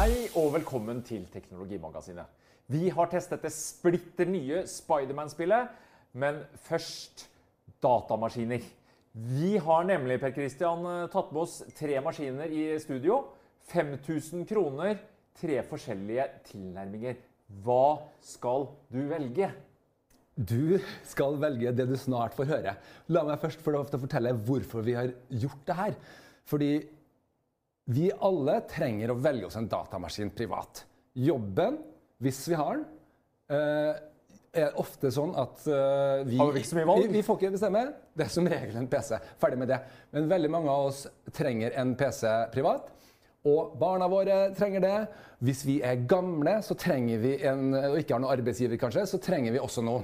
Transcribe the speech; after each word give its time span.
Hei 0.00 0.30
og 0.38 0.54
velkommen 0.54 1.02
til 1.04 1.26
Teknologimagasinet. 1.28 2.24
Vi 2.72 2.88
har 2.88 3.08
testet 3.12 3.42
det 3.44 3.50
splitter 3.52 4.30
nye 4.32 4.62
Spiderman-spillet, 4.64 5.74
men 6.16 6.38
først 6.64 7.26
datamaskiner. 7.84 8.62
Vi 9.12 9.50
har 9.60 9.84
nemlig 9.84 10.16
Per 10.22 10.32
Christian, 10.32 10.86
tatt 11.12 11.34
med 11.34 11.42
oss 11.42 11.58
tre 11.76 11.98
maskiner 12.00 12.48
i 12.48 12.62
studio. 12.80 13.18
5000 13.74 14.46
kroner, 14.48 15.02
tre 15.36 15.58
forskjellige 15.68 16.24
tilnærminger. 16.48 17.18
Hva 17.60 17.98
skal 18.24 18.70
du 18.88 19.02
velge? 19.10 19.50
Du 20.32 20.78
skal 21.10 21.36
velge 21.44 21.74
det 21.76 21.90
du 21.90 21.98
snart 22.00 22.38
får 22.38 22.48
høre. 22.54 22.72
La 23.12 23.26
meg 23.28 23.44
først 23.44 23.60
få 23.60 23.76
lov 23.76 23.92
til 23.92 24.00
å 24.00 24.06
fortelle 24.06 24.32
hvorfor 24.48 24.86
vi 24.88 24.96
har 24.96 25.12
gjort 25.28 25.68
det 25.68 25.78
her. 25.82 26.00
Fordi 26.48 26.72
vi 27.90 28.10
alle 28.22 28.60
trenger 28.70 29.10
å 29.10 29.18
velge 29.18 29.48
oss 29.48 29.58
en 29.58 29.68
datamaskin 29.70 30.30
privat. 30.36 30.84
Jobben, 31.18 31.80
hvis 32.22 32.44
vi 32.50 32.58
har 32.58 32.78
den, 32.78 32.86
eh, 33.50 34.06
er 34.52 34.78
ofte 34.82 35.12
sånn 35.14 35.30
at 35.38 35.62
eh, 35.70 36.24
vi, 36.26 36.38
Har 36.38 36.52
vi 36.52 36.62
ikke 36.62 36.70
så 36.72 36.78
mye 36.80 36.88
valg? 36.88 37.04
vi, 37.06 37.18
vi 37.18 37.22
får 37.26 37.36
ikke 37.38 37.52
bestemme. 37.54 37.82
Det 38.14 38.24
er 38.26 38.32
som 38.34 38.48
regel 38.50 38.78
en 38.80 38.88
PC. 38.90 39.18
Ferdig 39.38 39.58
med 39.62 39.70
det. 39.70 39.78
Men 40.14 40.30
veldig 40.30 40.50
mange 40.50 40.72
av 40.72 40.88
oss 40.90 41.04
trenger 41.34 41.76
en 41.78 41.94
PC 41.98 42.26
privat. 42.54 42.88
Og 43.46 43.76
barna 43.80 44.08
våre 44.10 44.40
trenger 44.58 44.82
det. 44.84 44.96
Hvis 45.46 45.62
vi 45.64 45.78
er 45.86 46.02
gamle 46.10 46.58
så 46.66 46.76
trenger 46.78 47.22
vi 47.22 47.36
en, 47.48 47.70
og 47.74 48.00
ikke 48.00 48.16
har 48.16 48.22
noen 48.24 48.34
arbeidsgiver, 48.34 48.76
kanskje, 48.80 49.06
så 49.08 49.22
trenger 49.22 49.54
vi 49.54 49.62
også 49.62 49.86
noe 49.86 50.02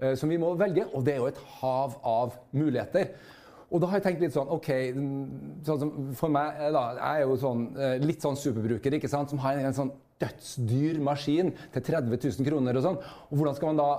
eh, 0.00 0.16
som 0.18 0.32
vi 0.32 0.40
må 0.40 0.54
velge. 0.60 0.88
Og 0.92 1.04
det 1.06 1.16
er 1.16 1.22
jo 1.22 1.30
et 1.30 1.44
hav 1.60 2.00
av 2.00 2.40
muligheter. 2.56 3.12
Og 3.72 3.80
da 3.80 3.88
har 3.88 4.00
jeg 4.00 4.04
tenkt 4.04 4.22
litt 4.24 4.34
sånn 4.36 4.50
OK 4.52 4.68
sånn 5.64 5.80
som 5.80 5.92
For 6.18 6.32
meg, 6.32 6.58
da, 6.74 6.82
jeg 6.98 7.22
er 7.22 7.26
jo 7.26 7.36
sånn, 7.40 7.66
eh, 7.80 7.94
litt 8.04 8.24
sånn 8.24 8.38
superbruker 8.38 8.98
ikke 8.98 9.10
sant, 9.10 9.32
som 9.32 9.40
har 9.42 9.58
en, 9.58 9.70
en 9.70 9.76
sånn 9.76 9.92
dødsdyr 10.22 11.00
maskin 11.02 11.52
til 11.72 11.86
30 11.88 12.12
000 12.12 12.48
kroner 12.48 12.78
og 12.78 12.84
sånn. 12.86 12.98
Og 13.30 13.38
hvordan 13.38 13.56
skal 13.58 13.72
man 13.72 13.80
da 13.80 13.90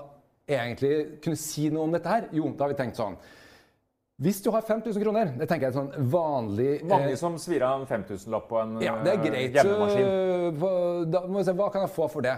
egentlig 0.47 1.21
kunne 1.23 1.39
si 1.39 1.69
noe 1.73 1.87
om 1.87 1.95
dette 1.95 2.11
her? 2.11 2.29
Jo, 2.35 2.51
da 2.53 2.67
har 2.67 2.73
vi 2.73 2.79
tenkt 2.79 2.99
sånn. 2.99 3.17
Hvis 4.23 4.43
du 4.45 4.51
har 4.53 4.61
5000 4.61 5.01
kroner, 5.01 5.31
det 5.39 5.47
tenker 5.49 5.67
jeg 5.67 5.73
er 5.73 5.79
sånn 5.79 6.09
vanlig 6.13 6.73
Mange 6.85 7.09
eh, 7.15 7.19
som 7.19 7.33
svir 7.41 7.63
av 7.65 7.81
en 7.81 7.87
5000-lapp 7.89 8.45
på 8.51 8.59
en 8.61 8.75
ja, 8.83 8.93
det 9.01 9.15
er 9.15 9.17
eh, 9.17 9.23
greit. 9.25 9.57
hjemmemaskin. 9.57 10.59
Så, 10.61 10.69
da 11.09 11.23
må 11.25 11.39
vi 11.39 11.47
se, 11.47 11.55
hva 11.57 11.71
kan 11.73 11.87
jeg 11.87 11.95
få 11.95 12.07
for 12.13 12.25
det? 12.25 12.35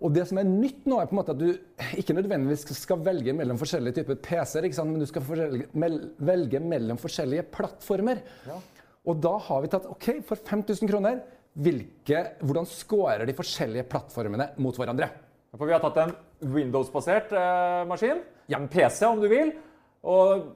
Og 0.00 0.12
det 0.16 0.22
som 0.30 0.38
er 0.40 0.48
nytt 0.48 0.86
nå, 0.88 0.96
er 0.96 1.08
på 1.10 1.12
en 1.12 1.18
måte 1.20 1.34
at 1.34 1.40
du 1.40 1.98
ikke 2.00 2.14
nødvendigvis 2.16 2.62
skal 2.78 3.02
velge 3.04 3.34
mellom 3.36 3.58
forskjellige 3.60 3.98
typer 4.00 4.16
PC-er, 4.24 4.68
men 4.88 5.02
du 5.02 5.06
skal 5.08 5.26
velge 6.30 6.60
mellom 6.64 7.00
forskjellige 7.00 7.44
plattformer. 7.52 8.22
Og 9.04 9.20
da 9.20 9.34
har 9.48 9.60
vi 9.64 9.70
tatt 9.72 9.88
OK, 9.92 10.08
for 10.28 10.40
5000 10.40 10.88
kroner, 10.88 11.20
hvilke, 11.60 12.22
hvordan 12.46 12.68
scorer 12.70 13.26
de 13.28 13.34
forskjellige 13.36 13.84
plattformene 13.90 14.52
mot 14.62 14.76
hverandre? 14.80 15.10
For 15.56 15.66
vi 15.66 15.74
har 15.74 15.82
tatt 15.82 15.98
en 16.00 16.12
Windows-basert 16.54 17.32
eh, 17.36 17.84
maskin, 17.90 18.20
Ja. 18.48 18.58
en 18.60 18.68
PC 18.70 19.04
om 19.08 19.20
du 19.20 19.28
vil, 19.28 19.52
og 20.06 20.52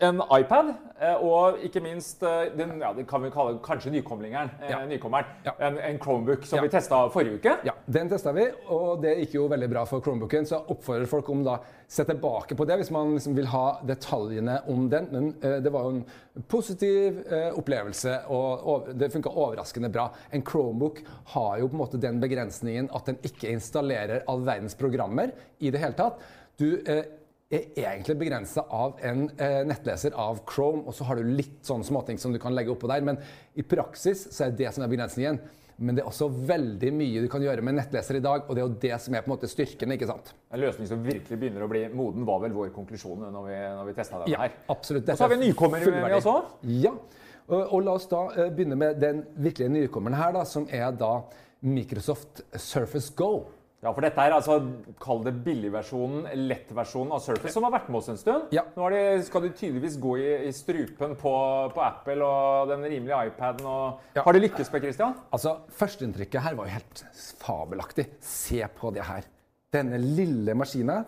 en 0.00 0.20
iPad, 0.30 0.68
eh, 1.00 1.14
og 1.24 1.58
ikke 1.66 1.80
minst 1.82 2.22
eh, 2.22 2.52
den, 2.56 2.76
ja, 2.80 2.92
det 2.94 3.06
kan 3.10 3.22
vi 3.24 3.30
kalle 3.34 3.58
kanskje 3.64 3.90
nykomlingeren, 3.90 4.50
eh, 4.62 4.70
Ja. 4.70 4.78
nykommeren, 4.86 5.24
Ja. 5.44 5.52
en, 5.58 5.78
en 5.78 5.98
Chromebook 5.98 6.44
som 6.46 6.62
vi 6.62 6.68
testa 6.68 7.08
forrige 7.10 7.34
uke. 7.40 7.56
Ja, 7.66 7.72
Den 7.90 8.08
testa 8.08 8.32
vi, 8.32 8.44
og 8.68 9.02
det 9.02 9.16
gikk 9.18 9.34
jo 9.34 9.48
veldig 9.48 9.68
bra 9.72 9.84
for 9.84 10.00
Chromebooken. 10.00 10.46
Så 10.46 10.56
jeg 10.58 10.68
oppfordrer 10.76 11.06
folk 11.10 11.28
om 11.34 11.42
da 11.44 11.58
se 11.88 12.04
tilbake 12.04 12.54
på 12.56 12.66
det 12.68 12.76
hvis 12.78 12.90
man 12.94 13.14
liksom 13.16 13.34
vil 13.34 13.46
ha 13.50 13.80
detaljene 13.84 14.60
om 14.68 14.88
den. 14.88 15.08
Men 15.10 15.28
eh, 15.42 15.58
det 15.64 15.72
var 15.72 15.82
jo 15.82 15.90
en 15.96 16.04
positiv 16.48 17.18
eh, 17.32 17.50
opplevelse, 17.58 18.20
og 18.28 18.66
og 18.68 18.88
det 18.98 19.10
funka 19.12 19.30
overraskende 19.34 19.90
bra. 19.92 20.10
En 20.32 20.42
Chromebook 20.42 21.02
har 21.34 21.58
jo 21.58 21.68
på 21.68 21.74
en 21.74 21.82
måte 21.82 22.00
den 22.00 22.20
begrensningen 22.20 22.90
at 22.94 23.06
den 23.06 23.18
ikke 23.24 23.50
installerer 23.50 24.22
all 24.28 24.44
verdens 24.46 24.74
programmer 24.78 25.32
i 25.60 25.70
det 25.70 25.80
hele 25.80 25.94
tatt. 25.98 26.20
Du 26.58 26.78
eh, 26.86 27.02
er 27.50 27.94
egentlig 27.94 28.18
begrensa 28.20 28.60
av 28.76 28.98
en 29.08 29.22
eh, 29.40 29.62
nettleser 29.64 30.12
av 30.20 30.42
Chrome, 30.48 30.82
og 30.84 30.92
så 30.96 31.06
har 31.08 31.16
du 31.16 31.30
litt 31.32 31.62
sånne 31.64 31.86
småting 31.88 32.18
som 32.20 32.34
du 32.34 32.38
kan 32.42 32.52
legge 32.56 32.74
oppå 32.74 32.90
der. 32.90 33.00
Men 33.06 33.16
i 33.56 33.64
praksis 33.64 34.26
så 34.34 34.48
er 34.48 34.56
det 34.58 34.68
som 34.74 34.84
er 34.84 34.90
begrensningen. 34.92 35.38
Men 35.78 35.94
det 35.94 36.02
er 36.02 36.08
også 36.10 36.26
veldig 36.28 36.90
mye 36.92 37.20
du 37.22 37.28
kan 37.30 37.40
gjøre 37.44 37.62
med 37.62 37.76
nettleser 37.78 38.18
i 38.18 38.22
dag, 38.24 38.42
og 38.48 38.56
det 38.56 38.60
er 38.60 38.66
jo 38.66 38.78
det 38.82 38.96
som 39.00 39.14
er 39.14 39.22
på 39.22 39.30
en 39.30 39.34
måte 39.36 39.48
styrken. 39.48 39.92
ikke 39.94 40.08
sant? 40.10 40.32
En 40.50 40.60
løsning 40.60 40.88
som 40.90 41.04
virkelig 41.06 41.38
begynner 41.38 41.62
å 41.64 41.70
bli 41.70 41.84
moden, 41.94 42.26
var 42.26 42.40
vel 42.42 42.52
vår 42.56 42.72
konklusjon 42.74 43.22
når 43.30 43.46
vi, 43.46 43.58
når 43.78 43.86
vi 43.86 43.94
testa 43.96 44.22
Ja, 44.26 44.40
her. 44.42 44.56
absolutt. 44.74 45.08
Og 45.08 45.16
så 45.20 45.24
har 45.24 45.30
vi 45.32 45.38
en 45.38 45.44
nykommer 45.46 45.86
med 46.02 46.16
oss 46.18 46.26
òg. 46.28 46.50
Ja. 46.82 46.92
Og, 47.48 47.60
og 47.62 47.84
la 47.86 47.94
oss 47.96 48.08
da 48.10 48.24
eh, 48.34 48.50
begynne 48.52 48.76
med 48.76 48.98
den 49.00 49.22
virkelige 49.38 49.70
nykommeren 49.78 50.18
her, 50.18 50.34
da, 50.36 50.42
som 50.44 50.66
er 50.68 50.90
da 50.98 51.14
Microsoft 51.62 52.42
Surface 52.60 53.14
Go. 53.16 53.46
Ja, 53.78 53.92
for 53.94 54.02
dette 54.02 54.18
er 54.18 54.34
altså, 54.34 54.56
kall 54.98 55.20
det 55.22 55.36
billigversjonen, 55.44 56.24
lettversjonen 56.48 57.12
av 57.14 57.20
Surface, 57.22 57.52
som 57.54 57.62
har 57.62 57.76
vært 57.76 57.92
med 57.92 58.00
oss 58.00 58.08
en 58.10 58.18
stund. 58.18 58.48
Ja. 58.54 58.64
Nå 58.74 58.88
de, 58.90 59.02
skal 59.22 59.44
de 59.44 59.52
tydeligvis 59.54 60.00
gå 60.02 60.16
i, 60.18 60.32
i 60.48 60.50
strupen 60.56 61.14
på, 61.20 61.34
på 61.76 61.84
Apple 61.84 62.26
og 62.26 62.72
den 62.72 62.82
rimelige 62.88 63.20
iPaden. 63.30 63.68
Og, 63.70 64.02
Ja. 64.18 64.24
Har 64.26 64.34
de 64.34 64.42
lykkes, 64.42 64.72
med, 64.74 64.82
Christian? 64.82 65.14
Altså, 65.30 65.54
Førsteinntrykket 65.78 66.42
her 66.42 66.58
var 66.58 66.66
jo 66.66 66.74
helt 66.74 67.04
fabelaktig. 67.38 68.08
Se 68.24 68.64
på 68.80 68.90
det 68.96 69.06
her. 69.06 69.30
Denne 69.70 70.02
lille 70.02 70.58
maskina. 70.58 71.04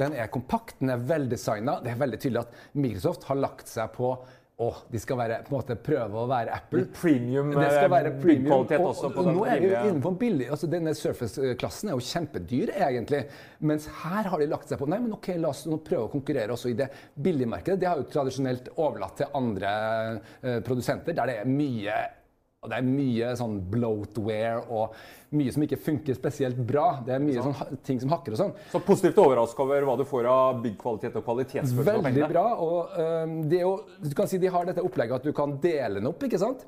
Den 0.00 0.14
er 0.18 0.30
kompakt, 0.32 0.80
den 0.80 0.90
er 0.90 1.06
veldesigna. 1.06 1.78
Det 1.84 1.92
er 1.92 2.02
veldig 2.02 2.18
tydelig 2.18 2.42
at 2.42 2.62
Microsoft 2.82 3.28
har 3.30 3.38
lagt 3.38 3.70
seg 3.70 3.94
på 3.94 4.16
å, 4.60 4.68
de 4.92 5.00
skal 5.00 5.16
være, 5.16 5.38
på 5.46 5.52
en 5.52 5.56
måte 5.56 5.76
prøve 5.80 6.18
å 6.20 6.26
være 6.28 6.52
Apple. 6.54 6.84
Premium, 6.94 7.50
Det 7.56 7.68
skal 7.72 7.90
være 7.90 8.12
eh, 8.12 8.18
premium. 8.20 8.44
byggkvalitet 8.44 8.82
Og, 8.82 8.88
også 8.90 9.10
på 9.14 9.24
den 9.26 9.38
nå 9.38 9.46
er 9.48 9.62
vi 9.62 9.70
jo 9.72 9.80
innenfor 9.88 10.16
billig. 10.20 10.48
altså 10.52 10.68
Denne 10.70 10.94
Surface-klassen 10.98 11.90
er 11.90 11.96
jo 11.96 12.04
kjempedyr, 12.06 12.74
egentlig. 12.76 13.22
Mens 13.64 13.88
her 14.02 14.28
har 14.28 14.42
de 14.42 14.48
lagt 14.52 14.70
seg 14.70 14.80
på 14.82 14.88
Nei, 14.92 15.00
men 15.02 15.16
ok, 15.16 15.32
la 15.40 15.50
oss 15.54 15.64
nå 15.70 15.80
prøve 15.82 16.06
å 16.06 16.12
konkurrere 16.12 16.52
også 16.54 16.72
i 16.72 16.76
det 16.78 16.90
billigmarkedet. 17.16 17.80
Det 17.80 17.88
har 17.88 18.02
jo 18.02 18.08
tradisjonelt 18.12 18.74
overlatt 18.76 19.22
til 19.22 19.38
andre 19.40 19.70
eh, 20.42 20.58
produsenter, 20.66 21.16
der 21.16 21.32
det 21.32 21.38
er 21.42 21.48
mye 21.48 22.02
og 22.62 22.70
det 22.70 22.76
er 22.78 22.84
mye 22.86 23.30
sånn 23.34 23.56
bloatware 23.72 24.60
og 24.70 24.92
mye 25.34 25.50
som 25.50 25.64
ikke 25.64 25.80
funker 25.82 26.14
spesielt 26.14 26.60
bra. 26.62 27.00
Det 27.02 27.16
er 27.16 27.22
mye 27.24 27.42
sånn, 27.42 27.78
ting 27.82 27.98
som 27.98 28.12
hakker 28.12 28.36
og 28.36 28.38
sånn. 28.38 28.52
Så 28.70 28.80
positivt 28.86 29.18
overraska 29.18 29.64
over 29.64 29.86
hva 29.88 29.96
du 29.98 30.04
får 30.06 30.28
av 30.30 30.60
byggkvalitet 30.62 31.18
og 31.18 31.24
kvalitetsfølelse 31.26 32.04
Veldig 32.06 32.28
bra. 32.30 32.44
Og 32.62 32.94
um, 32.94 33.34
det 33.50 33.64
jo, 33.64 33.72
du 34.04 34.14
kan 34.14 34.30
si 34.30 34.38
de 34.38 34.52
har 34.54 34.68
dette 34.68 34.84
opplegget 34.84 35.18
at 35.18 35.26
du 35.26 35.34
kan 35.34 35.56
dele 35.64 35.98
den 35.98 36.12
opp, 36.12 36.22
ikke 36.22 36.38
sant? 36.38 36.62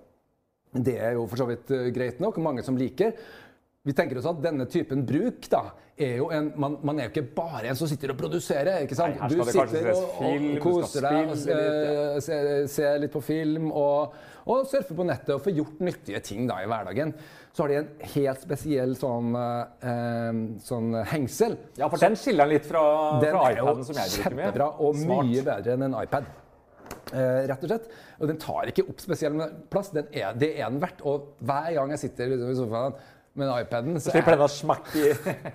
Det 0.74 0.96
er 0.98 1.14
jo 1.14 1.28
for 1.30 1.38
så 1.38 1.46
vidt 1.46 1.70
øh, 1.70 1.86
greit 1.94 2.18
nok, 2.18 2.42
mange 2.42 2.64
som 2.66 2.74
liker. 2.74 3.14
Vi 3.84 3.92
tenker 3.92 4.16
oss 4.16 4.26
at 4.30 4.38
denne 4.40 4.64
typen 4.70 5.02
bruk 5.04 5.44
da, 5.52 5.66
er 5.94 6.16
jo 6.18 6.30
en, 6.32 6.46
man, 6.58 6.78
man 6.82 6.98
er 6.98 7.06
jo 7.06 7.12
ikke 7.12 7.34
bare 7.36 7.68
en 7.68 7.76
som 7.78 7.88
sitter 7.90 8.14
og 8.14 8.16
produserer. 8.18 8.80
ikke 8.82 8.96
sant? 8.96 9.18
Nei, 9.20 9.28
du 9.28 9.42
sitter 9.44 9.90
og, 9.92 10.06
film, 10.16 10.46
og, 10.54 10.60
koser 10.64 11.04
deg, 11.04 11.18
og 11.28 11.36
spille 11.38 11.64
litt, 11.66 11.90
øh, 11.90 12.20
se, 12.24 12.38
se 12.72 12.92
litt 13.02 13.12
på 13.12 13.20
film 13.22 13.68
og, 13.68 14.16
og 14.48 14.64
surfer 14.70 14.96
på 14.96 15.06
nettet 15.06 15.34
og 15.36 15.42
får 15.44 15.56
gjort 15.60 15.82
nyttige 15.84 16.22
ting 16.24 16.48
da 16.48 16.62
i 16.64 16.70
hverdagen. 16.70 17.12
Så 17.54 17.62
har 17.62 17.70
de 17.70 17.76
en 17.82 17.90
helt 18.14 18.46
spesiell 18.48 18.96
sånn, 18.98 19.36
øh, 19.36 20.40
sånn 20.64 20.96
hengsel. 21.12 21.58
Ja, 21.76 21.90
for 21.92 22.00
den 22.02 22.16
skiller 22.18 22.48
den 22.48 22.56
litt 22.56 22.70
fra, 22.70 22.86
Den 23.22 23.36
fra 23.36 23.50
iPaden 23.52 23.84
som 23.90 24.00
jeg 24.00 24.14
bruker 24.16 24.38
med. 24.40 24.40
Den 24.40 24.48
er 24.48 24.48
kjempebra 24.48 24.70
og 24.80 24.98
Smart. 25.04 25.28
mye 25.28 25.44
bedre 25.52 25.76
enn 25.76 25.86
en 25.90 25.98
iPad. 26.00 26.32
Uh, 27.14 27.44
rett 27.46 27.62
og 27.62 27.68
slett. 27.68 27.90
Og 28.18 28.30
den 28.30 28.38
tar 28.40 28.70
ikke 28.70 28.84
opp 28.88 29.02
spesiell 29.02 29.36
plass. 29.70 29.92
Den 29.94 30.08
er, 30.10 30.32
det 30.40 30.54
er 30.56 30.72
den 30.72 30.80
verdt. 30.82 31.04
Og 31.06 31.34
hver 31.44 31.68
gang 31.76 31.92
jeg 31.94 32.06
sitter 32.06 32.32
liksom 32.32 32.50
i 32.50 32.56
sofaen 32.58 32.96
med 33.38 33.50
iPaden, 33.50 33.98
så 34.02 34.12
er 34.14 34.26
den 34.28 34.44
å 34.44 34.50
smakke 34.50 35.00
i 35.00 35.12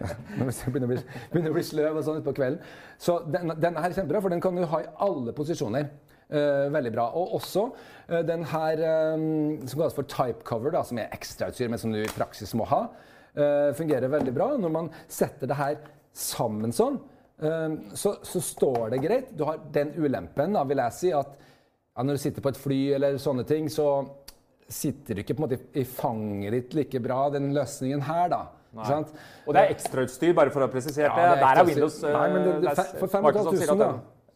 begynner 0.71 0.87
å 0.87 0.91
bli, 0.91 0.99
begynner 1.31 1.53
å 1.53 1.55
bli 1.55 1.63
sløv 1.63 1.99
og 1.99 2.05
sånn 2.05 2.19
utpå 2.19 2.33
kvelden. 2.35 2.63
Så 2.99 3.21
den, 3.31 3.53
den 3.55 3.79
er 3.79 3.95
kjempebra, 3.95 4.21
for 4.25 4.33
den 4.33 4.43
kan 4.43 4.57
du 4.57 4.65
ha 4.67 4.81
i 4.83 4.89
alle 5.05 5.35
posisjoner. 5.37 5.87
Uh, 6.29 6.67
veldig 6.69 6.91
bra. 6.93 7.07
Og 7.17 7.31
også 7.39 7.63
uh, 7.71 8.19
den 8.21 8.43
her 8.51 8.81
um, 9.15 9.63
som 9.63 9.79
kalles 9.79 9.95
for 9.97 10.05
typecover, 10.11 10.75
da, 10.75 10.83
som 10.85 10.99
er 11.01 11.15
ekstrautstyr, 11.15 11.71
men 11.71 11.81
som 11.81 11.95
du 11.95 12.03
i 12.03 12.11
praksis 12.13 12.53
må 12.59 12.67
ha, 12.69 12.83
uh, 13.39 13.71
fungerer 13.77 14.11
veldig 14.13 14.35
bra. 14.35 14.51
Når 14.61 14.75
man 14.75 14.91
setter 15.09 15.49
det 15.49 15.57
her 15.57 15.79
sammen 16.13 16.75
sånn, 16.75 16.99
så, 17.95 18.11
så 18.27 18.39
står 18.43 18.89
det 18.91 18.97
greit. 18.99 19.29
Du 19.39 19.45
har 19.47 19.61
den 19.71 19.93
ulempen, 19.95 20.57
da, 20.57 20.65
vil 20.67 20.81
jeg 20.83 20.95
si, 20.97 21.11
at 21.15 21.37
ja, 21.39 22.03
når 22.03 22.17
du 22.17 22.21
sitter 22.25 22.43
på 22.43 22.51
et 22.51 22.59
fly 22.59 22.79
eller 22.97 23.15
sånne 23.19 23.45
ting, 23.47 23.69
så 23.71 23.85
sitter 24.69 25.17
du 25.17 25.23
ikke 25.23 25.35
på 25.35 25.43
en 25.43 25.47
måte 25.49 25.59
i- 25.73 25.83
fanget 25.87 26.51
ditt 26.53 26.73
like 26.77 26.99
bra, 27.01 27.29
den 27.33 27.51
løsningen 27.55 28.01
her, 28.05 28.29
da. 28.29 28.41
Og 29.47 29.53
det 29.55 29.63
er 29.63 29.71
ekstrautstyr, 29.73 30.33
bare 30.37 30.51
for 30.53 30.61
å 30.61 30.67
ha 30.67 30.71
presisert 30.71 31.09
det. 31.09 31.25
Ja, 31.25 31.35
Der 31.41 31.61
er. 31.63 31.65
Windows 31.65 32.03
eh, 32.03 32.13
Nei, 32.13 32.27
men 32.35 32.43
det, 32.45 32.69
det, 32.69 32.85
For 32.99 33.07
5500 33.09 33.77
da, 33.81 33.89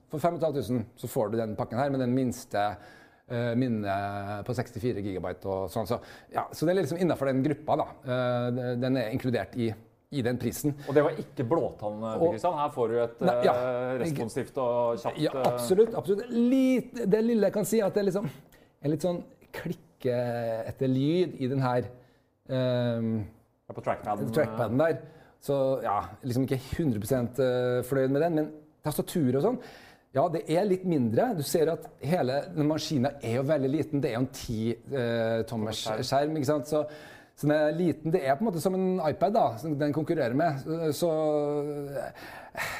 for 0.09 0.19
5500 0.23 0.85
så 0.97 1.09
får 1.09 1.31
du 1.31 1.37
den 1.37 1.55
pakken 1.59 1.77
her 1.77 1.89
med 1.93 2.01
den 2.01 2.13
minste 2.17 2.63
uh, 3.31 3.53
minnet 3.57 4.43
på 4.47 4.55
64 4.57 5.01
gigabyte 5.05 5.45
og 5.49 5.69
sånn. 5.73 5.85
Så, 5.89 5.99
ja, 6.33 6.47
så 6.51 6.65
det 6.65 6.73
er 6.75 6.81
liksom 6.81 7.01
innafor 7.01 7.29
den 7.29 7.43
gruppa, 7.45 7.77
da. 7.83 7.87
Uh, 8.09 8.73
den 8.81 8.97
er 8.97 9.13
inkludert 9.13 9.53
i, 9.57 9.69
i 10.13 10.25
den 10.25 10.37
prisen. 10.41 10.73
Og 10.87 10.97
det 10.97 11.05
var 11.05 11.17
ikke 11.21 11.45
blåtann, 11.49 12.01
Kristian. 12.25 12.57
Her 12.57 12.73
får 12.73 12.89
du 12.89 12.97
et 13.05 13.23
Nei, 13.25 13.37
ja. 13.47 13.53
eh, 13.53 13.93
responsivt 14.03 14.57
og 14.61 14.99
kjapt 15.01 15.21
Ja, 15.23 15.31
eh, 15.33 15.47
absolutt. 15.53 15.95
absolutt. 15.97 16.29
Litt, 16.33 17.05
det 17.09 17.23
lille 17.25 17.49
jeg 17.49 17.55
kan 17.61 17.65
si, 17.69 17.81
at 17.85 17.93
det 17.93 18.01
er 18.03 18.09
liksom 18.11 18.29
en 18.83 18.93
litt 18.93 19.05
sånn 19.05 19.21
klikke 20.03 20.67
etter 20.67 20.91
lyd 20.91 21.39
i 21.39 21.47
den 21.51 21.63
her 21.63 21.87
um, 22.49 23.23
Ja, 23.63 23.73
på 23.73 23.81
trackpaden. 23.81 24.31
trackpaden 24.35 24.79
der. 24.79 24.97
Så 25.43 25.79
ja, 25.83 26.01
liksom 26.23 26.43
ikke 26.43 26.59
100 26.77 26.99
eh, 26.99 27.83
fornøyd 27.83 28.11
med 28.11 28.21
den. 28.21 28.35
Men 28.35 28.51
tastaturet 28.83 29.35
og 29.39 29.43
sånn, 29.43 29.57
ja, 30.13 30.27
det 30.31 30.43
er 30.51 30.67
litt 30.67 30.83
mindre. 30.87 31.33
Du 31.35 31.43
ser 31.43 31.71
at 31.71 31.87
hele 32.03 32.41
den 32.53 32.67
maskinen 32.67 33.11
er 33.21 33.37
jo 33.39 33.43
veldig 33.47 33.71
liten. 33.71 34.03
Det 34.03 34.11
er 34.11 34.17
jo 34.17 34.23
en 34.23 34.29
10-tommers 34.29 35.47
Tommers 35.49 35.83
skjerm. 36.07 36.35
ikke 36.37 36.51
sant? 36.51 36.67
Så, 36.71 36.83
så 37.35 37.47
den 37.47 37.55
er 37.55 37.75
liten. 37.75 38.13
Det 38.13 38.23
er 38.23 38.35
på 38.35 38.43
en 38.45 38.51
måte 38.51 38.63
som 38.63 38.75
en 38.77 39.01
iPad 39.07 39.35
da, 39.35 39.45
som 39.59 39.75
den 39.79 39.95
konkurrerer 39.95 40.35
med. 40.37 40.63
Så 40.95 41.11
eh, 42.03 42.75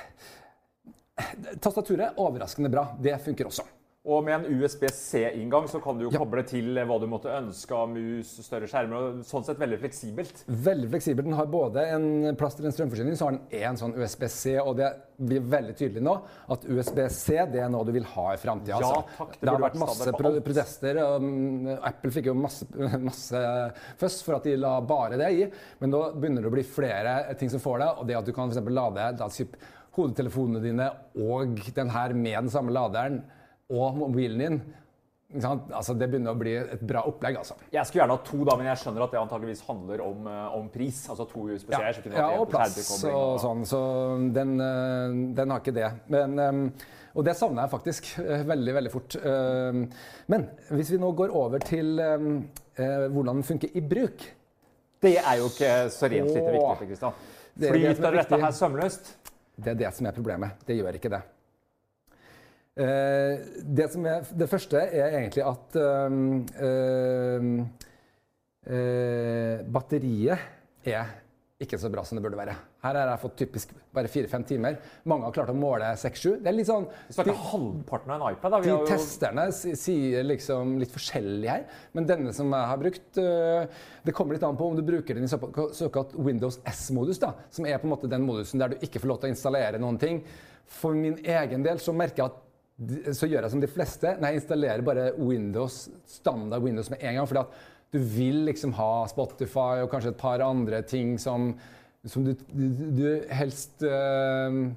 Tastaturet 1.64 2.10
er 2.10 2.19
overraskende 2.19 2.72
bra. 2.72 2.90
Det 3.04 3.16
funker 3.24 3.48
også. 3.52 3.68
Og 4.04 4.20
med 4.28 4.34
en 4.36 4.58
USB-C-inngang 4.60 5.70
så 5.72 5.80
kan 5.80 5.96
du 5.96 6.04
jo 6.04 6.10
Ja. 6.12 6.20
koble 6.20 6.44
til 6.44 6.76
hva 6.76 7.00
du 7.00 7.06
måtte 7.08 7.32
ønske 7.32 7.72
av 7.72 7.88
mus, 7.88 8.28
større 8.44 8.68
skjermer. 8.68 8.96
og 8.98 9.24
Sånn 9.24 9.46
sett 9.46 9.58
veldig 9.58 9.80
fleksibelt. 9.80 10.44
Veldig 10.46 10.90
fleksibelt. 10.92 11.24
Den 11.24 11.38
har 11.38 11.46
både 11.46 11.86
en 11.88 12.36
plass 12.36 12.56
til 12.56 12.66
en 12.66 12.74
strømforsyning, 12.74 13.16
så 13.16 13.30
har 13.30 13.32
den 13.32 13.48
en 13.64 13.78
sånn 13.78 13.96
USB-C, 13.96 14.60
og 14.60 14.76
det 14.76 14.90
blir 15.18 15.40
veldig 15.40 15.76
tydelig 15.78 16.02
nå 16.04 16.22
at 16.50 16.66
USB-C 16.66 17.46
det 17.54 17.62
er 17.64 17.70
noe 17.70 17.86
du 17.86 17.94
vil 17.94 18.04
ha 18.04 18.34
i 18.34 18.36
framtida. 18.36 18.82
Ja, 18.82 19.04
takk. 19.18 19.40
Det 19.40 19.40
Det 19.40 19.50
har 19.50 19.60
vært 19.60 19.80
masse 19.80 20.12
pro 20.12 20.32
protester. 20.42 20.98
og 20.98 21.22
mm, 21.22 21.80
Apple 21.82 22.12
fikk 22.12 22.26
jo 22.26 22.34
masse, 22.34 22.66
masse 23.00 23.44
føss 23.98 24.22
for 24.22 24.36
at 24.36 24.44
de 24.44 24.58
la 24.58 24.82
bare 24.82 25.16
det 25.16 25.32
i, 25.32 25.50
men 25.80 25.90
nå 25.92 26.12
begynner 26.20 26.42
det 26.42 26.52
å 26.52 26.56
bli 26.58 26.64
flere 26.64 27.38
ting 27.40 27.50
som 27.50 27.62
får 27.64 27.80
det, 27.80 27.88
og 28.00 28.08
det 28.08 28.18
at 28.18 28.26
du 28.26 28.34
kan 28.34 28.50
eksempel 28.52 28.74
lade 28.74 29.16
hodetelefonene 29.96 30.62
dine 30.62 30.90
og 31.16 31.56
den 31.74 31.90
her 31.90 32.14
med 32.14 32.44
den 32.44 32.50
samme 32.50 32.74
laderen 32.74 33.24
og 33.71 33.98
mobilen 33.98 34.42
din. 34.44 34.57
Altså, 35.42 35.95
det 35.98 36.10
begynner 36.12 36.36
å 36.36 36.38
bli 36.38 36.51
et 36.60 36.81
bra 36.86 37.01
opplegg, 37.10 37.39
altså. 37.39 37.56
Jeg 37.74 37.88
skulle 37.89 38.04
gjerne 38.04 38.18
ha 38.19 38.25
to, 38.27 38.39
da, 38.45 38.56
men 38.60 38.68
jeg 38.69 38.81
skjønner 38.83 39.06
at 39.06 39.15
det 39.15 39.21
antageligvis 39.21 39.63
handler 39.65 40.04
om, 40.06 40.27
eh, 40.30 40.57
om 40.60 40.68
pris. 40.69 41.00
Altså 41.10 41.25
to 41.31 41.48
USB-C-er. 41.48 42.01
kunne 42.04 42.19
Ja, 42.19 42.27
og 42.38 42.51
plass 42.51 42.77
og, 42.94 43.15
og 43.18 43.39
sånn. 43.42 43.63
Så 43.65 43.80
den, 44.36 44.54
eh, 44.62 45.15
den 45.39 45.56
har 45.56 45.63
ikke 45.63 45.74
det. 45.74 45.89
Men, 46.13 46.38
eh, 46.39 46.86
og 47.15 47.25
det 47.25 47.36
savner 47.38 47.65
jeg 47.65 47.74
faktisk 47.74 48.12
veldig, 48.54 48.74
veldig 48.74 48.92
fort. 48.92 49.15
Men 50.33 50.48
hvis 50.74 50.89
vi 50.89 50.98
nå 50.98 51.12
går 51.13 51.30
over 51.38 51.62
til 51.62 52.01
hvordan 52.81 53.36
den 53.36 53.44
funker 53.45 53.69
i 53.77 53.83
bruk 53.86 54.25
Det 55.00 55.19
er 55.19 55.38
jo 55.38 55.51
ikke 55.51 55.92
så 55.94 56.09
rent 56.09 56.31
lite 56.31 56.56
viktig. 56.56 56.98
Er 57.04 57.69
Flyter 57.69 58.18
dette 58.18 58.39
her 58.42 58.51
sømløst? 58.51 59.13
Det 59.54 59.75
er 59.75 59.77
det 59.83 59.94
som 59.94 60.07
er 60.09 60.16
problemet. 60.16 60.57
Det 60.66 60.80
gjør 60.80 60.98
ikke 60.98 61.13
det. 61.13 61.21
Eh, 62.74 63.38
det, 63.62 63.86
som 63.94 64.06
er, 64.10 64.24
det 64.34 64.48
første 64.50 64.80
er 64.81 65.20
egentlig 65.20 65.44
at 65.46 65.75
eh, 65.78 66.16
eh, 66.68 67.50
eh, 68.66 69.60
batteriet 69.70 70.40
er 70.90 71.20
ikke 71.64 71.78
så 71.80 71.88
bra 71.94 72.02
som 72.04 72.18
det 72.18 72.24
burde 72.25 72.36
være. 72.36 72.56
Her 72.84 72.98
har 72.98 73.08
jeg 73.14 73.22
fått 73.22 73.36
typisk 73.40 73.70
bare 73.96 74.10
4-5 74.12 74.44
timer. 74.50 74.80
Mange 75.08 75.24
har 75.30 75.36
klart 75.38 75.52
å 75.54 75.56
måle 75.56 75.94
6-7. 76.02 76.42
Det 76.44 76.50
er 76.50 76.58
litt 76.58 76.68
sånn 76.68 76.88
Vi 77.08 77.16
snakker 77.16 77.38
halvparten 77.54 78.12
av 78.12 78.18
en 78.25 78.34
iPad. 78.36 78.52
da. 78.52 78.60
Vi 78.60 78.68
de 78.68 78.74
har 78.74 78.81
jo 78.81 78.90
testerne 78.90 79.46
sier 79.56 80.26
liksom 80.28 80.74
litt 80.81 80.92
forskjellig 80.92 81.48
her, 81.48 81.64
men 81.96 82.10
denne 82.10 82.34
som 82.36 82.52
jeg 82.52 82.68
har 82.74 82.81
brukt 82.81 83.22
øh, 83.22 83.80
Det 84.04 84.16
kommer 84.18 84.36
litt 84.36 84.44
an 84.44 84.58
på 84.60 84.68
om 84.68 84.76
du 84.76 84.84
bruker 84.84 85.16
den 85.16 85.24
i 85.24 85.31
såkalt 85.31 86.18
Windows 86.19 86.60
S-modus, 86.74 87.22
da, 87.24 87.31
som 87.54 87.69
er 87.69 87.78
på 87.80 87.88
en 87.88 87.94
måte 87.96 88.12
den 88.12 88.26
modusen 88.28 88.60
der 88.60 88.74
du 88.74 88.84
ikke 88.84 89.00
får 89.00 89.14
lov 89.14 89.22
til 89.22 89.31
å 89.31 89.36
installere 89.38 89.80
noen 89.80 90.02
ting. 90.02 90.19
For 90.68 90.98
min 90.98 91.16
egen 91.24 91.64
del 91.64 91.80
så 91.80 91.96
merker 91.96 92.26
jeg 92.26 92.34
at 92.34 92.42
de- 92.42 92.53
så 93.14 93.28
gjør 93.30 93.46
jeg 93.46 93.54
som 93.54 93.62
de 93.62 93.70
fleste. 93.70 94.16
Nei, 94.20 94.34
jeg 94.34 94.42
installerer 94.42 94.81
bare 94.86 95.12
Windows, 95.20 95.90
standard 96.10 96.64
Windows 96.66 96.90
med 96.90 97.04
en 97.06 97.20
gang. 97.20 97.28
fordi 97.30 97.44
at 97.44 97.70
du 97.94 98.00
vil 98.00 98.40
liksom 98.48 98.74
ha 98.74 99.06
Spotify 99.08 99.84
og 99.84 99.92
kanskje 99.92 100.10
et 100.16 100.18
par 100.18 100.42
andre 100.42 100.81
ting 100.81 101.18
som, 101.22 101.52
som 102.06 102.25
du, 102.25 102.34
du, 102.50 102.66
du 102.98 103.06
helst 103.30 103.84
øh, 103.86 104.72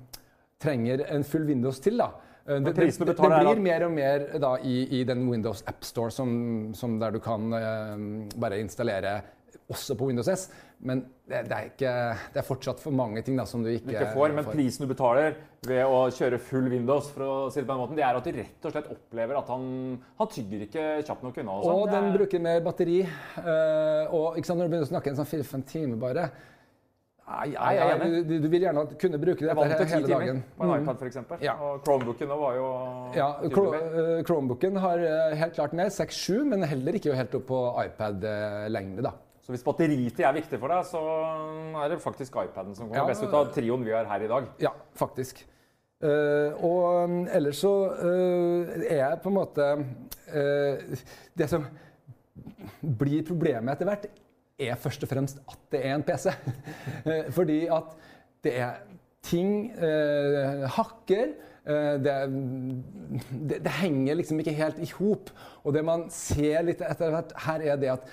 trenger 0.60 1.06
en 1.08 1.24
full 1.24 1.46
Windows 1.48 1.80
til. 1.80 1.96
da. 1.98 2.10
Eh, 2.46 2.60
Det, 2.60 2.74
det, 2.76 2.84
det, 2.98 3.16
det 3.16 3.16
blir 3.56 3.62
mer 3.64 3.86
og 3.88 3.92
mer 3.96 4.26
da, 4.38 4.52
i, 4.62 4.76
i 5.00 5.04
den 5.08 5.24
Windows 5.30 5.64
App 5.66 5.84
Store 5.84 6.10
som, 6.12 6.74
som 6.74 7.00
der 7.00 7.16
du 7.16 7.18
kan 7.24 7.48
eh, 7.56 7.96
bare 8.38 8.60
installere 8.60 9.22
også 9.72 9.96
på 9.98 10.06
Windows 10.06 10.28
S. 10.28 10.48
Men 10.80 11.00
det, 11.26 11.40
det, 11.48 11.56
er 11.56 11.68
ikke, 11.70 11.92
det 12.34 12.40
er 12.42 12.46
fortsatt 12.46 12.78
for 12.82 12.92
mange 12.94 13.22
ting 13.24 13.36
da, 13.40 13.44
som 13.48 13.62
du 13.64 13.70
ikke, 13.72 13.86
du 13.88 13.94
ikke 13.96 14.12
får, 14.14 14.34
men 14.36 14.44
prisen 14.44 14.84
du 14.86 14.90
betaler 14.92 15.34
ved 15.66 15.82
å 15.88 16.02
kjøre 16.12 16.38
full 16.38 16.68
Windows, 16.70 17.08
for 17.10 17.24
å 17.26 17.36
si 17.50 17.60
det 17.62 17.66
på 17.66 17.72
den 17.72 17.80
måten, 17.80 17.96
det 17.98 18.04
er 18.06 18.18
at 18.20 18.24
du 18.28 18.32
rett 18.36 18.68
og 18.68 18.74
slett 18.76 18.90
opplever 18.92 19.38
at 19.40 19.48
han, 19.50 19.64
han 20.20 20.28
tygger 20.30 20.66
ikke 20.68 20.84
kjapt 21.08 21.24
nok 21.26 21.40
unna. 21.42 21.56
Og 21.56 21.64
sånt. 21.64 21.80
og 21.80 21.90
den 21.94 22.10
er- 22.12 22.18
bruker 22.18 22.44
mer 22.44 22.60
batteri. 22.60 23.00
eh, 23.02 24.12
og 24.14 24.36
sant, 24.44 24.58
når 24.60 24.68
du 24.68 24.74
begynner 24.76 24.86
å 24.86 24.92
snakke 24.92 25.10
en 25.10 25.16
sånn 25.16 25.32
fire-fem 25.32 25.62
timer 25.62 25.96
bare 25.96 26.28
Nei, 27.26 27.48
nei, 27.58 27.96
Nei, 27.98 28.20
du, 28.22 28.36
du, 28.38 28.44
vil 28.52 28.62
gjerne 28.62 28.84
kunne 29.02 29.18
bruke 29.18 29.42
Jeg 29.42 29.56
dette 29.58 29.86
hele 29.90 30.06
timer 30.06 30.20
dagen. 30.20 30.44
på 30.56 30.62
en 30.62 30.70
Mm. 30.70 30.84
iPad, 30.84 31.00
f.eks. 31.02 31.42
Ja. 31.42 31.54
Og 31.58 31.80
Chromebooken 31.82 32.28
var 32.28 32.54
jo 32.54 32.66
Ja, 33.16 33.26
eh, 33.42 34.22
Chromebooken 34.22 34.76
har 34.78 34.98
eh, 35.02 35.34
helt 35.34 35.54
klart 35.56 35.72
ned 35.74 35.90
6-7, 35.90 36.44
men 36.46 36.62
heller 36.62 36.92
ikke 36.94 37.16
helt 37.18 37.34
opp 37.34 37.48
på 37.48 37.58
iPad-lengde. 37.84 39.02
da. 39.02 39.10
Så 39.46 39.52
hvis 39.54 39.62
batteritid 39.62 40.24
er 40.26 40.32
viktig 40.34 40.58
for 40.58 40.74
deg, 40.74 40.86
så 40.88 41.00
er 41.78 41.92
det 41.92 42.00
faktisk 42.02 42.34
iPaden 42.42 42.74
som 42.74 42.88
kommer 42.88 42.98
Ja, 42.98 43.04
best 43.06 43.22
ut 43.22 43.34
av 43.38 43.52
trioen 43.54 43.84
vi 43.86 43.92
har 43.94 44.08
her 44.10 44.24
i 44.26 44.30
dag. 44.32 44.48
Ja, 44.58 44.72
faktisk. 44.98 45.44
Uh, 46.02 46.50
og 46.66 47.04
um, 47.06 47.20
ellers 47.32 47.62
så 47.62 47.70
uh, 47.94 48.72
er 48.82 48.98
jeg 48.98 49.20
på 49.22 49.30
en 49.30 49.36
måte 49.38 49.68
uh, 50.34 50.98
Det 51.32 51.46
som 51.48 51.62
blir 52.82 53.22
problemet 53.24 53.72
etter 53.72 53.88
hvert, 53.88 54.10
er 54.60 54.82
først 54.82 55.06
og 55.06 55.12
fremst 55.14 55.38
at 55.46 55.62
det 55.72 55.84
er 55.86 55.94
en 55.94 56.04
PC. 56.04 56.34
Fordi 57.38 57.62
at 57.70 57.94
det 58.44 58.58
er 58.60 58.82
ting 59.24 59.70
hakker. 60.74 61.32
det, 61.66 62.14
det, 63.50 63.58
det 63.64 63.72
henger 63.80 64.18
liksom 64.20 64.38
ikke 64.40 64.54
helt 64.58 64.78
i 64.78 64.90
hop. 64.98 65.32
Og 65.64 65.74
det 65.74 65.82
man 65.84 66.06
ser 66.12 66.62
litt 66.68 66.84
etter 66.84 67.14
hvert 67.14 67.34
her, 67.46 67.64
er 67.72 67.80
det 67.80 67.90
at 67.96 68.06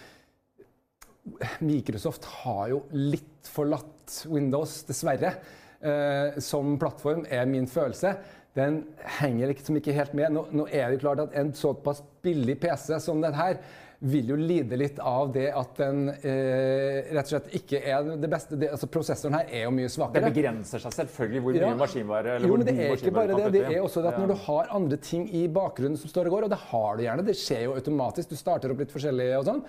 Microsoft 1.64 2.26
har 2.44 2.68
jo 2.74 2.82
litt 2.92 3.48
forlatt 3.48 4.24
Windows, 4.30 4.82
dessverre. 4.90 5.36
Eh, 5.84 6.40
som 6.40 6.78
plattform 6.80 7.26
er 7.28 7.46
min 7.50 7.68
følelse. 7.68 8.16
Den 8.56 8.84
henger 9.20 9.50
liksom 9.52 9.80
ikke 9.80 9.96
helt 9.98 10.14
med. 10.16 10.32
Nå, 10.36 10.46
nå 10.56 10.68
er 10.70 10.90
det 10.92 11.00
jo 11.00 11.06
klart 11.08 11.24
at 11.26 11.34
en 11.40 11.50
såpass 11.58 12.04
billig 12.24 12.60
PC 12.62 13.00
som 13.04 13.20
den 13.24 13.34
her 13.36 13.58
vil 14.04 14.28
jo 14.34 14.36
lide 14.36 14.76
litt 14.76 14.98
av 15.00 15.30
det 15.32 15.46
at 15.56 15.78
den 15.80 16.10
eh, 16.12 17.06
rett 17.16 17.24
og 17.24 17.32
slett 17.34 17.54
ikke 17.56 17.80
er 17.88 18.10
det 18.20 18.30
beste. 18.32 18.58
Det, 18.60 18.68
altså 18.76 18.90
Prosessoren 18.92 19.38
her 19.40 19.48
er 19.48 19.64
jo 19.66 19.72
mye 19.76 19.88
Det 19.88 19.94
svakere. 19.96 20.28
begrenser 20.36 20.84
seg 20.84 20.96
selvfølgelig 20.98 21.42
hvor 21.46 21.56
mye 21.56 21.64
Ja. 21.64 21.76
maskinvare 21.80 22.34
eller 22.36 22.48
Jo, 22.52 22.58
men 22.60 22.68
det 22.68 22.76
er 22.84 22.96
ikke 22.98 23.14
bare 23.16 23.38
det. 23.40 23.52
Det 23.56 23.64
er 23.78 23.80
også 23.82 24.04
det 24.04 24.12
at 24.14 24.20
når 24.20 24.34
du 24.34 24.38
har 24.44 24.74
andre 24.76 24.98
ting 25.00 25.24
i 25.34 25.46
bakgrunnen 25.48 25.98
som 26.00 26.12
står 26.12 26.28
og 26.28 26.36
går, 26.36 26.44
og 26.50 26.52
det 26.52 26.60
har 26.68 26.98
du 27.00 27.04
gjerne, 27.08 27.26
det 27.32 27.38
skjer 27.40 27.64
jo 27.70 27.76
automatisk, 27.80 28.30
du 28.30 28.36
starter 28.40 28.72
opp 28.76 28.84
litt 28.84 28.92
forskjellig 28.92 29.30
og 29.40 29.48
sånn, 29.48 29.64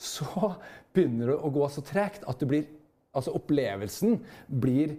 så 0.00 0.54
begynner 0.94 1.34
det 1.34 1.38
å 1.44 1.52
gå 1.52 1.66
så 1.72 1.84
tregt 1.86 2.26
at 2.28 2.46
blir 2.48 2.68
Altså 3.10 3.32
opplevelsen 3.34 4.20
blir 4.46 4.92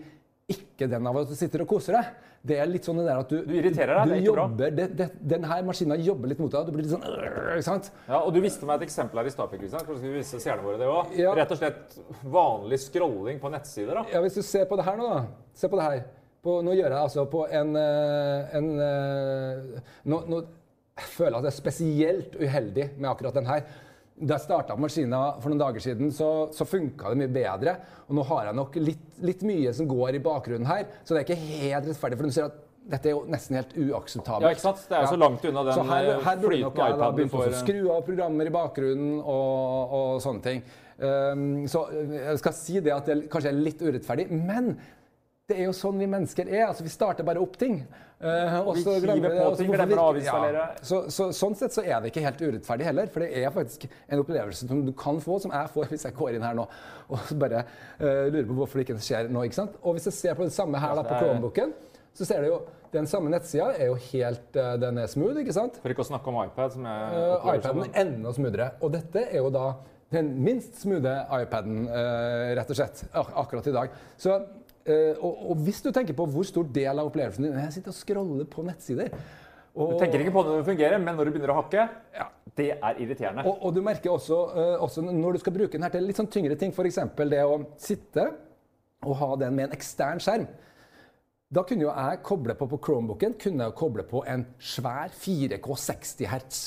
ikke 0.51 0.83
den 0.91 1.05
av 1.07 1.15
at 1.21 1.29
du 1.31 1.35
sitter 1.39 1.61
og 1.63 1.69
koser 1.71 1.95
deg. 1.95 2.09
Det 2.43 2.57
er 2.57 2.67
litt 2.67 2.87
sånn 2.87 2.97
det 2.99 3.05
der 3.05 3.19
at 3.21 3.29
du, 3.29 3.37
Du 3.45 3.53
irriterer 3.53 4.01
deg, 4.01 4.09
du 4.09 4.11
det 4.11 4.15
er 4.17 4.23
ikke 4.25 4.33
bra. 4.33 4.45
jobber, 4.49 4.71
det, 4.75 4.85
det, 4.97 5.05
Den 5.31 5.45
her 5.47 5.61
maskinen 5.63 6.01
jobber 6.03 6.31
litt 6.31 6.41
mot 6.41 6.51
deg, 6.51 6.65
du 6.67 6.73
blir 6.75 6.87
litt 6.87 6.91
sånn 6.91 7.05
øh, 7.05 7.51
ikke 7.53 7.67
sant? 7.67 7.91
Ja, 8.07 8.19
og 8.19 8.33
Du 8.33 8.39
viste 8.43 8.67
meg 8.67 8.81
et 8.81 8.87
eksempel 8.89 9.21
her 9.21 9.29
i 9.29 9.31
stad. 9.31 9.53
Kanskje 9.53 10.01
vi 10.01 10.13
vise 10.17 10.41
seerne 10.43 10.65
våre 10.65 10.81
det 10.81 10.89
også? 10.89 11.19
Ja. 11.21 11.35
Rett 11.37 11.53
og 11.53 11.61
slett 11.61 11.99
vanlig 12.33 12.81
scrolling 12.83 13.39
på 13.43 13.51
nettsider. 13.53 14.01
da. 14.01 14.03
Ja, 14.11 14.23
Hvis 14.25 14.39
du 14.39 14.43
ser 14.43 14.65
på 14.67 14.79
det 14.81 14.87
her 14.89 14.97
nå, 14.99 15.11
da. 15.13 15.21
Se 15.61 15.69
på 15.71 15.79
det 15.79 15.85
her. 15.85 16.01
På, 16.41 16.57
nå 16.65 16.73
gjør 16.73 16.89
jeg 16.89 16.97
altså 16.97 17.27
på 17.29 17.45
en, 17.61 17.75
eh, 17.77 18.57
en 18.57 18.69
eh, 18.89 19.93
nå, 20.09 20.23
nå 20.33 20.41
føler 21.13 21.37
jeg 21.37 21.39
at 21.39 21.45
det 21.45 21.53
er 21.53 21.59
spesielt 21.61 22.35
uheldig 22.41 22.89
med 22.97 23.11
akkurat 23.13 23.37
den 23.37 23.47
her. 23.53 23.63
Da 24.21 24.37
jeg 24.37 24.45
starta 24.45 24.75
maskinen 24.77 25.39
for 25.41 25.49
noen 25.49 25.61
dager 25.61 25.81
siden, 25.81 26.11
så, 26.13 26.27
så 26.53 26.67
funka 26.69 27.09
det 27.09 27.23
mye 27.23 27.31
bedre. 27.33 27.77
Og 28.07 28.17
nå 28.19 28.25
har 28.29 28.49
jeg 28.49 28.57
nok 28.59 28.75
litt, 28.81 29.07
litt 29.25 29.45
mye 29.47 29.71
som 29.73 29.89
går 29.89 30.19
i 30.19 30.21
bakgrunnen 30.23 30.69
her, 30.69 30.85
så 31.01 31.15
det 31.15 31.23
er 31.23 31.25
ikke 31.25 31.55
helt 31.63 31.89
rettferdig. 31.89 32.19
For 32.19 32.29
du 32.29 32.35
ser 32.35 32.51
at 32.51 32.59
dette 32.91 33.09
er 33.09 33.13
jo 33.13 33.25
nesten 33.29 33.57
helt 33.59 33.73
uakseptabelt. 33.77 34.47
Ja, 34.47 34.53
ikke 34.55 34.63
sant? 34.63 34.85
Det 34.89 34.97
er 34.97 35.05
jo 35.05 35.11
så 35.13 35.19
langt 35.21 35.43
unna 35.45 35.65
den 35.67 35.75
Så 35.77 35.83
her, 35.85 36.07
eh, 36.11 36.23
her 36.25 36.39
burde 36.41 36.61
nok 36.61 36.77
flytende 36.77 36.87
jeg 36.87 36.97
da 36.97 37.09
iPaden 37.09 37.29
du 37.29 37.35
å 37.37 37.59
skru 37.59 37.81
av 37.95 38.01
programmer 38.07 38.49
i 38.49 38.53
bakgrunnen 38.55 39.19
og, 39.19 39.93
og 39.97 40.23
sånne 40.23 40.45
ting. 40.47 40.63
Um, 41.01 41.45
så 41.69 41.87
jeg 42.13 42.41
skal 42.41 42.57
si 42.57 42.81
det 42.81 42.93
at 42.93 43.07
det 43.09 43.23
kanskje 43.31 43.53
er 43.53 43.61
litt 43.69 43.79
urettferdig, 43.81 44.27
men 44.33 44.75
det 45.49 45.57
er 45.57 45.67
jo 45.67 45.73
sånn 45.75 45.99
vi 45.99 46.07
mennesker 46.09 46.47
er. 46.47 46.67
altså 46.69 46.85
Vi 46.85 46.91
starter 46.93 47.25
bare 47.27 47.41
opp 47.41 47.57
ting. 47.59 47.81
Uh, 48.21 48.59
og 48.61 48.75
Vi 48.77 48.83
så 48.85 48.95
glemmer 49.01 49.33
vi 49.33 49.37
det, 49.39 49.45
ting, 49.57 49.99
avinstallere. 49.99 50.65
Ja. 50.77 50.85
Så, 50.85 50.99
så, 51.11 51.31
sånn 51.33 51.55
sett 51.57 51.73
så 51.73 51.81
er 51.81 52.03
det 52.03 52.11
ikke 52.11 52.23
helt 52.23 52.43
urettferdig 52.43 52.85
heller, 52.85 53.09
for 53.11 53.25
det 53.25 53.31
er 53.41 53.53
faktisk 53.53 53.87
en 53.89 54.21
opplevelse 54.21 54.69
som 54.69 54.83
du 54.85 54.91
kan 54.97 55.17
få, 55.23 55.39
som 55.41 55.53
jeg 55.55 55.71
får 55.73 55.89
hvis 55.89 56.05
jeg 56.05 56.17
går 56.19 56.37
inn 56.37 56.45
her 56.45 56.59
nå 56.59 56.67
og 57.11 57.31
bare 57.41 57.63
uh, 57.65 58.27
lurer 58.29 58.45
på 58.45 58.59
hvorfor 58.59 58.79
det 58.79 58.85
ikke 58.85 59.01
skjer 59.01 59.31
nå. 59.33 59.47
ikke 59.47 59.57
sant? 59.57 59.79
Og 59.81 59.97
hvis 59.97 60.05
jeg 60.11 60.19
ser 60.19 60.37
på 60.37 60.45
det 60.45 60.53
samme 60.55 60.79
her 60.81 60.93
da, 60.99 61.07
på 61.07 61.17
Chromebooken, 61.17 61.73
så 62.13 62.27
ser 62.27 62.45
du 62.45 62.51
jo 62.51 62.61
den 62.91 63.07
samme 63.07 63.31
nettsida 63.31 63.69
er 63.79 63.87
jo 63.87 63.95
helt 64.11 64.57
uh, 64.59 64.73
Den 64.79 64.99
er 64.99 65.07
smooth, 65.09 65.39
ikke 65.41 65.55
sant? 65.55 65.79
For 65.81 65.93
ikke 65.93 66.03
å 66.03 66.09
snakke 66.11 66.31
om 66.31 66.41
iPad, 66.43 66.75
som 66.75 66.87
er... 66.91 67.15
Uh, 67.15 67.51
iPaden 67.55 67.85
er 67.87 67.99
enda 68.03 68.33
smoothere. 68.35 68.73
Og 68.83 68.91
dette 68.93 69.23
er 69.29 69.39
jo 69.39 69.51
da 69.53 69.69
den 70.11 70.33
minst 70.43 70.81
smoothe 70.83 71.13
iPaden, 71.39 71.85
uh, 71.87 72.51
rett 72.59 72.73
og 72.73 72.77
slett, 72.77 73.05
ak 73.15 73.31
akkurat 73.45 73.69
i 73.71 73.75
dag. 73.77 73.95
Så, 74.19 74.35
og, 74.87 75.51
og, 75.51 75.55
hvis 75.65 75.81
du 75.85 75.91
tenker 75.93 76.15
på 76.17 76.25
hvor 76.33 76.47
stor 76.47 76.67
del 76.73 76.99
av 76.99 77.09
opplevelsen 77.09 77.45
din 77.45 77.57
Jeg 77.59 77.75
sitter 77.77 77.93
og 77.93 77.97
scroller 77.97 78.47
på 78.49 78.63
nettsider. 78.65 79.11
Og, 79.75 79.93
du 79.93 80.01
tenker 80.01 80.23
ikke 80.23 80.33
på 80.35 80.43
det 80.43 80.51
når 80.51 80.63
det 80.63 80.67
fungerer, 80.67 80.97
men 80.99 81.15
når 81.15 81.29
du 81.29 81.33
begynner 81.35 81.53
å 81.53 81.59
hakke, 81.61 81.85
ja. 82.17 82.25
det 82.59 82.71
er 82.73 82.97
irriterende. 82.99 83.45
Og, 83.47 83.61
og 83.67 83.75
du 83.75 83.79
merker 83.85 84.11
også, 84.11 84.39
uh, 84.51 84.83
også, 84.83 85.05
når 85.05 85.37
du 85.37 85.43
skal 85.43 85.55
bruke 85.55 85.77
den 85.77 85.85
her 85.85 85.93
til 85.93 86.03
litt 86.03 86.19
sånn 86.19 86.27
tyngre 86.33 86.57
ting, 86.59 86.73
f.eks. 86.75 86.99
det 87.21 87.45
å 87.47 87.61
sitte 87.79 88.25
og 89.07 89.15
ha 89.21 89.29
den 89.45 89.55
med 89.55 89.69
en 89.69 89.77
ekstern 89.77 90.19
skjerm. 90.21 90.49
Da 91.51 91.63
kunne 91.67 91.87
jo 91.87 91.91
jeg 91.91 92.19
koble 92.23 92.55
på 92.55 92.67
på 92.71 92.79
Chromebooken 92.83 93.33
kunne 93.39 93.67
jeg 93.67 93.77
koble 93.79 94.03
på 94.07 94.21
en 94.29 94.45
svær 94.59 95.11
4K 95.11 95.77
60 95.87 96.29
Hz 96.31 96.61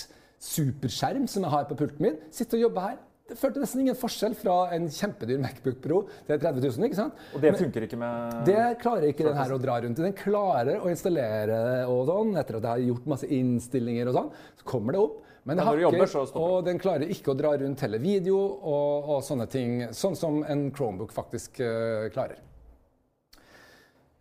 superskjerm 0.45 1.27
som 1.31 1.45
jeg 1.47 1.55
har 1.55 1.69
på 1.69 1.77
pulten 1.79 2.05
min. 2.05 2.19
Sitte 2.35 2.59
og 2.59 2.67
jobbe 2.67 2.85
her. 2.85 2.99
Det 3.25 3.39
følte 3.41 3.63
nesten 3.63 3.81
ingen 3.81 3.97
forskjell 3.97 4.35
fra 4.37 4.55
en 4.77 4.85
kjempedyr 4.93 5.39
Macbook 5.41 5.79
Pro 5.81 6.03
til 6.27 6.41
30 6.43 6.61
000. 6.61 6.89
ikke 6.91 6.99
sant? 6.99 7.23
Og 7.33 7.41
det 7.41 7.55
funker 7.57 7.87
ikke 7.87 7.97
med 7.97 8.43
Det 8.45 8.65
klarer 8.83 9.07
ikke 9.09 9.25
den 9.25 9.39
her 9.39 9.55
å 9.55 9.61
dra 9.63 9.79
rundt 9.81 9.97
i. 9.97 10.05
Den 10.05 10.17
klarer 10.19 10.85
å 10.85 10.91
installere 10.93 11.61
og 11.89 12.03
sånn, 12.11 12.35
etter 12.37 12.59
at 12.59 12.69
jeg 12.69 12.75
har 12.75 12.85
gjort 12.91 13.09
masse 13.15 13.31
innstillinger 13.33 14.13
og 14.13 14.19
sånn. 14.19 14.31
Så 14.61 14.69
kommer 14.69 14.93
det 14.93 15.01
opp. 15.07 15.23
Men 15.49 15.57
det 15.57 15.65
hakker, 15.65 15.83
jobber, 15.87 16.37
og 16.41 16.55
den 16.69 16.79
klarer 16.81 17.17
ikke 17.17 17.33
å 17.33 17.37
dra 17.37 17.57
rundt 17.61 17.83
hele 17.85 18.01
video 18.01 18.37
og, 18.41 19.11
og 19.17 19.25
sånne 19.25 19.49
ting. 19.53 19.81
Sånn 19.97 20.17
som 20.21 20.41
en 20.45 20.69
Chromebook 20.77 21.13
faktisk 21.17 21.61
uh, 21.65 22.07
klarer. 22.13 22.45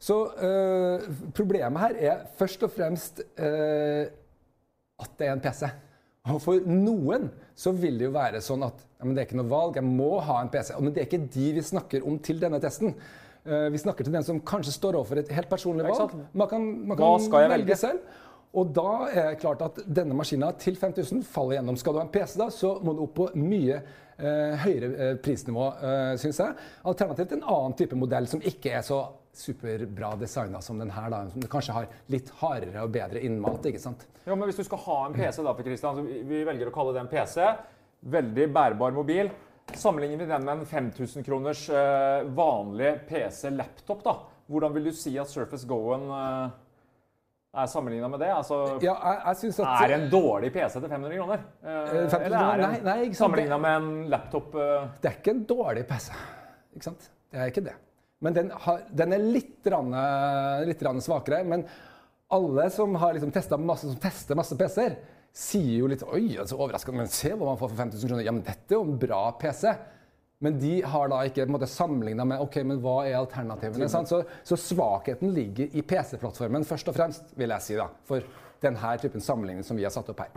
Så 0.04 0.18
uh, 0.36 1.12
problemet 1.36 1.80
her 1.80 2.04
er 2.12 2.28
først 2.40 2.64
og 2.68 2.72
fremst 2.76 3.24
uh, 3.40 4.04
at 5.04 5.16
det 5.20 5.28
er 5.28 5.36
en 5.36 5.44
PC. 5.44 5.68
Og 6.32 6.40
for 6.40 6.64
noen 6.64 7.28
så 7.60 7.74
vil 7.76 7.98
det 8.00 8.08
jo 8.08 8.14
være 8.16 8.40
sånn 8.44 8.62
at 8.64 8.80
ja, 8.80 9.10
det 9.10 9.18
er 9.18 9.26
ikke 9.28 9.40
noe 9.42 9.52
valg, 9.52 9.76
jeg 9.76 9.84
må 9.84 10.14
ha 10.24 10.38
en 10.40 10.52
PC. 10.54 10.72
Men 10.80 10.94
det 10.96 11.02
er 11.02 11.10
ikke 11.10 11.26
de 11.34 11.50
vi 11.58 11.64
snakker 11.68 12.06
om 12.08 12.16
til 12.24 12.40
denne 12.40 12.62
testen. 12.64 12.94
Uh, 13.44 13.68
vi 13.74 13.82
snakker 13.82 14.08
til 14.08 14.16
den 14.16 14.24
som 14.24 14.40
kanskje 14.40 14.72
står 14.72 14.96
overfor 15.02 15.20
et 15.20 15.34
helt 15.36 15.50
personlig 15.52 15.84
valg. 15.84 16.14
Man 16.32 16.48
kan, 16.48 16.70
man 16.88 17.00
kan 17.00 17.28
velge, 17.28 17.50
velge 17.58 17.80
selv. 17.82 18.22
Og 18.54 18.70
da 18.70 18.90
er 19.10 19.28
det 19.32 19.42
klart 19.42 19.64
at 19.66 19.82
denne 19.84 20.16
maskina 20.16 20.52
til 20.62 20.78
5000 20.78 21.26
faller 21.26 21.58
gjennom. 21.58 21.78
Skal 21.82 21.96
du 21.96 22.00
ha 22.00 22.06
en 22.06 22.14
PC, 22.14 22.38
da, 22.40 22.48
så 22.54 22.76
må 22.86 22.94
du 22.94 23.02
opp 23.08 23.16
på 23.18 23.28
mye 23.42 23.80
eh, 23.82 24.62
høyere 24.62 24.90
eh, 24.94 25.14
prisnivå, 25.26 25.72
eh, 25.82 26.12
syns 26.22 26.40
jeg. 26.44 26.56
Alternativt 26.92 27.34
en 27.34 27.48
annen 27.50 27.76
type 27.80 27.98
modell 27.98 28.30
som 28.30 28.44
ikke 28.46 28.76
er 28.78 28.86
så 28.86 29.02
superbra 29.34 30.14
designa 30.20 30.62
som 30.62 30.80
den 30.80 30.92
her, 30.94 31.10
da, 31.10 31.24
som 31.34 31.46
kanskje 31.50 31.76
har 31.76 31.88
litt 32.14 32.30
hardere 32.40 32.84
og 32.86 32.92
bedre 32.94 33.22
innmalt. 33.26 33.66
ikke 33.70 33.82
sant? 33.82 34.06
Ja, 34.26 34.36
men 34.36 34.48
Hvis 34.48 34.62
du 34.62 34.68
skal 34.68 34.82
ha 34.86 34.98
en 35.08 35.16
PC, 35.16 35.42
da, 35.42 35.54
for 35.54 35.64
Christian, 35.68 35.98
så 35.98 36.28
vi 36.30 36.44
velger 36.46 36.70
å 36.70 36.76
kalle 36.76 36.94
det 36.96 37.02
en 37.04 37.12
PC, 37.12 37.40
veldig 38.14 38.48
bærbar 38.54 38.96
mobil. 38.96 39.32
Sammenligner 39.74 40.20
vi 40.20 40.28
den 40.30 40.46
med 40.46 40.60
en 40.60 40.68
5000 40.68 41.26
kroners 41.26 41.70
eh, 41.72 42.26
vanlig 42.36 42.98
PC-laptop, 43.10 44.04
da. 44.04 44.18
Hvordan 44.52 44.76
vil 44.76 44.90
du 44.90 44.94
si 44.96 45.16
at 45.18 45.32
Surface 45.32 45.66
Go-en 45.68 46.04
eh, 46.14 46.58
er 47.64 47.70
sammenligna 47.72 48.10
med 48.12 48.22
det? 48.22 48.30
Altså, 48.36 48.60
ja, 48.84 48.94
jeg, 48.94 49.40
jeg 49.46 49.54
at, 49.56 49.72
er 49.72 49.94
det 49.94 49.98
en 50.02 50.10
dårlig 50.12 50.52
PC 50.54 50.78
til 50.82 50.90
500 50.92 51.18
kroner? 51.22 51.48
Eh, 51.64 52.20
eller 52.20 52.38
er 52.52 52.84
det 52.90 53.16
sammenligna 53.18 53.58
med 53.62 53.80
en 53.80 53.90
laptop? 54.14 54.54
Eh? 54.60 54.92
Det 55.02 55.10
er 55.10 55.18
ikke 55.22 55.36
en 55.38 55.44
dårlig 55.56 55.88
PC. 55.90 56.12
Ikke 56.76 56.90
sant? 56.92 57.10
Det 57.32 57.42
er 57.42 57.54
ikke 57.54 57.66
det. 57.72 57.80
Men 58.24 58.36
den, 58.38 58.52
har, 58.66 58.86
den 58.96 59.16
er 59.16 59.24
litt, 59.24 59.58
rande, 59.68 60.04
litt 60.70 60.84
rande 60.86 61.04
svakere. 61.04 61.42
Men 61.48 61.66
alle 62.34 62.70
som 62.72 62.96
har 63.02 63.18
liksom 63.18 63.66
masse, 63.66 63.90
som 63.90 64.00
tester 64.00 64.40
masse 64.40 64.58
PC-er, 64.58 64.96
sier 65.34 65.82
jo 65.82 65.90
litt 65.90 66.06
Oi, 66.06 66.38
så 66.46 66.58
overraskende. 66.58 67.04
Men 67.04 67.12
se 67.12 67.34
hva 67.34 67.50
man 67.50 67.60
får 67.60 67.74
for 67.74 67.82
5000 67.82 68.08
kroner. 68.10 68.24
Ja, 68.26 68.36
men 68.36 68.46
dette 68.46 68.72
er 68.72 68.80
jo 68.80 68.86
en 68.88 69.02
bra 69.02 69.26
PC. 69.42 69.74
Men 70.44 70.58
de 70.60 70.74
har 70.82 71.12
da 71.12 71.22
ikke 71.24 71.68
sammenligna 71.72 72.26
med 72.28 72.42
ok, 72.44 72.58
men 72.68 72.82
hva 72.84 72.98
er 73.08 73.20
alternativene. 73.20 73.88
Så, 73.88 74.24
så, 74.44 74.58
svakheten 74.60 75.32
ligger 75.32 75.72
i 75.72 75.84
PC-plattformen 75.88 76.66
først 76.68 76.90
og 76.92 76.98
fremst, 76.98 77.30
vil 77.40 77.54
jeg 77.56 77.64
si. 77.64 77.78
da, 77.80 77.88
For 78.10 78.26
denne 78.64 78.98
typen 79.00 79.24
sammenligning 79.24 79.64
som 79.64 79.80
vi 79.80 79.86
har 79.88 79.94
satt 79.94 80.12
opp 80.12 80.26
her. 80.26 80.36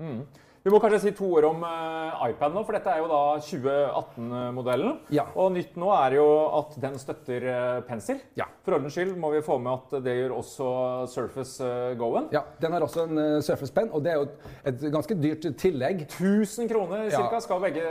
Mm. 0.00 0.22
Vi 0.62 0.70
må 0.70 0.78
kanskje 0.78 1.00
si 1.02 1.10
to 1.18 1.26
ord 1.34 1.46
om 1.48 1.64
uh, 1.66 2.20
iPad 2.28 2.52
nå, 2.54 2.60
for 2.62 2.76
dette 2.76 2.92
er 2.92 3.00
jo 3.02 3.08
da 3.10 3.20
2018-modellen. 3.42 5.00
Ja. 5.10 5.24
Og 5.34 5.50
nytt 5.56 5.74
nå 5.80 5.88
er 5.96 6.14
jo 6.20 6.26
at 6.60 6.76
den 6.84 6.94
støtter 7.02 7.46
uh, 7.48 7.80
pensel. 7.88 8.20
Ja. 8.38 8.46
For 8.62 8.76
ordens 8.76 8.94
skyld 8.94 9.16
må 9.18 9.32
vi 9.34 9.42
få 9.42 9.56
med 9.58 9.72
at 9.74 10.04
det 10.06 10.14
gjør 10.20 10.36
også 10.38 10.68
Surface 11.10 11.66
uh, 11.66 11.96
Go-en. 11.98 12.30
Ja, 12.34 12.44
den 12.62 12.76
har 12.76 12.86
også 12.86 13.08
en 13.08 13.42
Surface 13.42 13.74
Pen, 13.74 13.90
og 13.90 14.06
det 14.06 14.14
er 14.14 14.20
jo 14.20 14.28
et 14.70 14.86
ganske 14.94 15.18
dyrt 15.18 15.50
tillegg. 15.58 16.06
1000 16.06 16.70
kroner 16.70 17.08
ca. 17.10 17.26
Ja. 17.26 17.42
skal 17.42 17.66
begge 17.66 17.90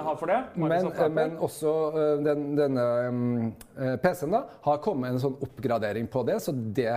ha 0.00 0.16
for 0.16 0.32
det. 0.32 0.40
Men, 0.56 0.88
men, 1.12 1.36
også 1.44 1.76
den, 2.24 2.54
denne 2.56 2.90
um, 3.12 3.50
PC-en 4.00 4.38
da, 4.38 4.46
har 4.64 4.80
kommet 4.80 5.12
en 5.12 5.20
sånn 5.20 5.36
oppgradering 5.44 6.08
på 6.08 6.24
det, 6.24 6.40
så 6.40 6.56
det 6.56 6.94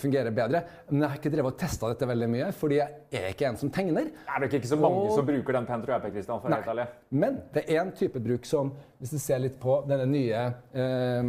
fungerer 0.00 0.34
bedre. 0.34 0.62
Men 0.90 1.04
jeg 1.04 1.12
har 1.12 1.20
ikke 1.20 1.32
drevet 1.34 1.54
og 1.54 1.60
testa 1.60 1.90
dette 1.92 2.08
veldig 2.08 2.28
mye, 2.32 2.50
fordi 2.56 2.80
jeg 2.80 3.20
er 3.20 3.34
ikke 3.34 3.50
en 3.50 3.60
som 3.60 3.70
tegner. 3.74 4.10
Er 4.26 4.42
det 4.42 4.45
ikke 4.54 4.68
så 4.68 4.76
mange 4.78 4.96
og... 5.08 5.14
som 5.16 5.26
bruker 5.26 5.52
den 5.58 5.66
Panther 5.66 5.94
app, 5.96 6.10
Christian, 6.10 6.40
for 6.40 6.48
Nei. 6.48 6.56
helt 6.60 6.68
ærlig? 6.72 6.86
Men 7.10 7.32
det 7.54 7.62
er 7.66 7.80
en 7.82 7.92
type 7.96 8.20
bruk 8.22 8.44
som, 8.46 8.72
hvis 9.00 9.10
du 9.16 9.20
ser 9.22 9.38
litt 9.42 9.60
på 9.62 9.72
denne 9.88 10.06
nye 10.10 10.40
eh, 10.72 11.22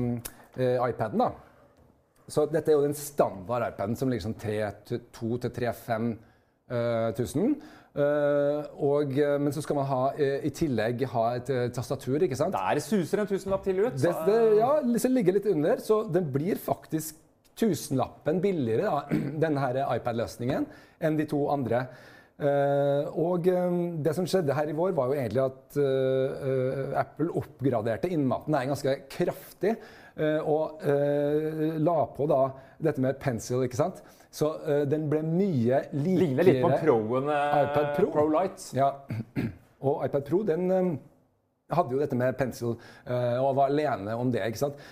eh, 0.57 0.89
iPaden 0.89 1.19
da. 1.25 1.29
Så 2.27 2.45
dette 2.51 2.71
er 2.71 2.75
jo 2.75 2.83
den 2.83 2.95
standard 2.97 3.63
iPaden 3.71 3.95
som 3.95 4.09
ligger 4.11 4.23
sånn 4.27 4.41
2000-3500. 5.15 6.17
Uh, 7.97 8.61
og, 8.85 9.15
eh, 9.17 9.39
men 9.41 9.49
så 9.49 9.57
skal 9.65 9.73
man 9.79 9.87
ha, 9.89 10.01
uh, 10.13 10.43
i 10.45 10.51
tillegg 10.53 10.99
ha 11.09 11.23
et 11.39 11.47
uh, 11.49 11.63
tastatur. 11.73 12.21
ikke 12.21 12.37
sant? 12.37 12.53
Der 12.53 12.77
suser 12.83 13.23
en 13.23 13.29
tusenlapp 13.29 13.63
til 13.65 13.79
ut. 13.87 13.95
Det, 13.97 14.11
det, 14.27 14.35
ja, 14.59 14.67
det 14.85 15.09
ligger 15.09 15.33
litt 15.39 15.47
under. 15.49 15.81
Så 15.81 16.03
den 16.13 16.27
blir 16.33 16.61
faktisk 16.61 17.17
tusenlappen 17.57 18.37
billigere, 18.43 18.85
da, 18.85 19.21
denne 19.47 19.87
iPad-løsningen, 19.95 20.67
enn 21.01 21.17
de 21.17 21.25
to 21.31 21.41
andre. 21.49 21.87
Uh, 22.37 23.07
og 23.17 23.47
um, 23.49 23.77
det 24.05 24.11
som 24.13 24.27
skjedde 24.29 24.53
her 24.53 24.69
i 24.69 24.75
vår, 24.77 24.91
var 24.97 25.09
jo 25.09 25.15
egentlig 25.17 25.41
at 25.41 25.77
uh, 25.81 26.99
Apple 27.01 27.31
oppgraderte 27.39 28.11
innmaten 28.13 28.57
her 28.57 28.67
ganske 28.73 28.99
kraftig. 29.13 29.77
Og 30.17 30.79
la 31.77 31.95
på 32.09 32.25
da 32.25 32.39
dette 32.81 33.01
med 33.03 33.19
pencil, 33.21 33.61
ikke 33.67 33.77
sant. 33.77 33.99
Så 34.33 34.47
den 34.89 35.03
ble 35.11 35.19
mye 35.21 35.83
likere 35.91 36.23
Ligner 36.23 36.47
litt 36.47 36.57
på 36.63 36.71
Pro-en 36.81 37.29
iPad 37.29 37.91
Pro. 37.99 38.07
Pro 38.15 38.23
Light. 38.33 38.65
Ja. 38.73 38.87
Og 39.85 40.01
iPad 40.07 40.25
Pro 40.25 40.39
den 40.47 40.65
hadde 41.73 41.95
jo 41.95 41.99
dette 41.99 42.17
med 42.17 42.37
pensel 42.39 42.75
uh, 42.77 43.37
og 43.41 43.55
var 43.57 43.71
alene 43.71 44.15
om 44.15 44.31
det. 44.31 44.43
ikke 44.45 44.61
sant? 44.61 44.83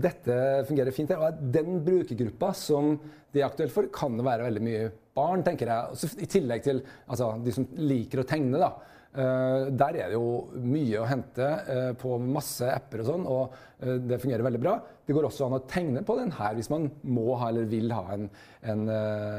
Dette 0.00 0.36
fungerer 0.68 0.94
fint. 0.96 1.12
og 1.16 1.42
Den 1.52 1.82
brukergruppa 1.84 2.52
som 2.56 2.94
det 3.30 3.42
er 3.42 3.50
aktuelt 3.50 3.74
for, 3.74 3.90
kan 3.94 4.16
det 4.18 4.26
være 4.26 4.48
veldig 4.48 4.62
mye 4.64 4.86
barn, 5.16 5.44
tenker 5.46 5.70
jeg. 5.70 6.14
I 6.24 6.30
tillegg 6.30 6.64
til 6.66 6.80
altså, 7.06 7.34
de 7.44 7.54
som 7.54 7.68
liker 7.78 8.22
å 8.22 8.26
tegne. 8.28 8.60
da. 8.60 8.72
Uh, 9.10 9.66
der 9.74 9.96
er 9.98 10.12
det 10.12 10.14
jo 10.14 10.52
mye 10.62 11.00
å 11.02 11.06
hente 11.10 11.42
uh, 11.42 11.88
på 11.98 12.14
masse 12.22 12.68
apper 12.70 13.00
og 13.02 13.08
sånn, 13.08 13.24
og 13.26 13.56
uh, 13.82 13.96
det 14.06 14.20
fungerer 14.22 14.46
veldig 14.46 14.60
bra. 14.62 14.76
Det 15.02 15.16
går 15.16 15.26
også 15.26 15.48
an 15.48 15.56
å 15.56 15.62
tegne 15.66 16.04
på 16.06 16.14
den 16.20 16.30
her 16.36 16.54
hvis 16.54 16.70
man 16.70 16.86
må 17.10 17.34
ha 17.40 17.48
eller 17.50 17.66
vil 17.72 17.90
ha 17.90 18.04
en, 18.14 18.28
en 18.70 18.84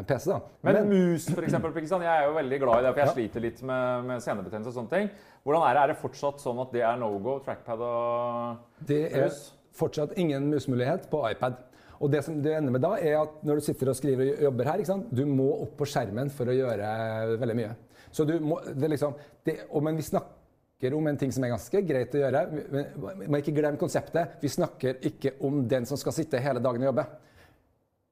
PC. 0.10 0.28
da. 0.28 0.42
Men, 0.68 0.82
Men 0.82 0.92
mus, 0.92 1.30
eksempel, 1.32 1.78
jeg 1.80 2.04
er 2.04 2.28
jo 2.28 2.36
veldig 2.36 2.60
glad 2.66 2.82
i 2.82 2.84
det, 2.84 2.92
for 2.92 3.04
jeg 3.04 3.08
ja. 3.08 3.16
sliter 3.16 3.46
litt 3.46 3.62
med, 3.70 4.10
med 4.10 4.26
senebetennelse 4.26 4.74
og 4.74 4.78
sånne 4.82 4.92
ting. 4.98 5.08
Hvordan 5.48 5.64
er 5.64 5.78
det? 5.78 5.86
Er 5.86 5.94
det 5.94 6.02
fortsatt 6.02 6.44
sånn 6.44 6.60
at 6.66 6.76
det 6.76 6.84
er 6.86 7.00
no 7.00 7.14
go, 7.24 7.38
trackpad 7.46 7.86
og 7.88 8.88
Det 8.92 9.06
er 9.08 9.32
fortsatt 9.80 10.18
ingen 10.20 10.52
musmulighet 10.52 11.08
på 11.14 11.24
iPad. 11.32 11.56
Og 12.02 12.12
det 12.12 12.26
som 12.26 12.42
det 12.44 12.58
ender 12.58 12.76
med 12.76 12.84
da, 12.84 12.96
er 12.98 13.22
at 13.22 13.40
når 13.46 13.62
du 13.62 13.66
sitter 13.70 13.94
og 13.94 13.96
skriver 13.96 14.34
og 14.34 14.44
jobber 14.50 14.72
her, 14.74 14.84
du 15.14 15.24
må 15.30 15.48
opp 15.64 15.78
på 15.80 15.88
skjermen 15.88 16.34
for 16.34 16.50
å 16.50 16.58
gjøre 16.58 16.92
veldig 17.40 17.58
mye. 17.62 17.72
Så 18.12 18.26
du 18.28 18.38
må, 18.44 18.60
det 18.76 18.92
liksom, 18.94 19.16
det, 19.48 19.58
og, 19.70 19.84
men 19.86 20.00
vi 20.00 20.06
snakker 20.06 20.96
om 20.98 21.08
en 21.08 21.20
ting 21.20 21.34
som 21.34 21.46
er 21.46 21.54
ganske 21.54 21.82
greit 21.86 22.16
å 22.18 22.24
gjøre. 22.24 22.44
Vi 22.52 23.28
må 23.30 23.42
ikke 23.42 23.54
glemme 23.56 23.80
konseptet. 23.82 24.38
Vi 24.42 24.50
snakker 24.50 25.04
ikke 25.12 25.36
om 25.46 25.64
den 25.70 25.86
som 25.90 26.00
skal 26.00 26.16
sitte 26.16 26.42
hele 26.42 26.64
dagen 26.64 26.84
og 26.84 26.92
jobbe. 26.92 27.06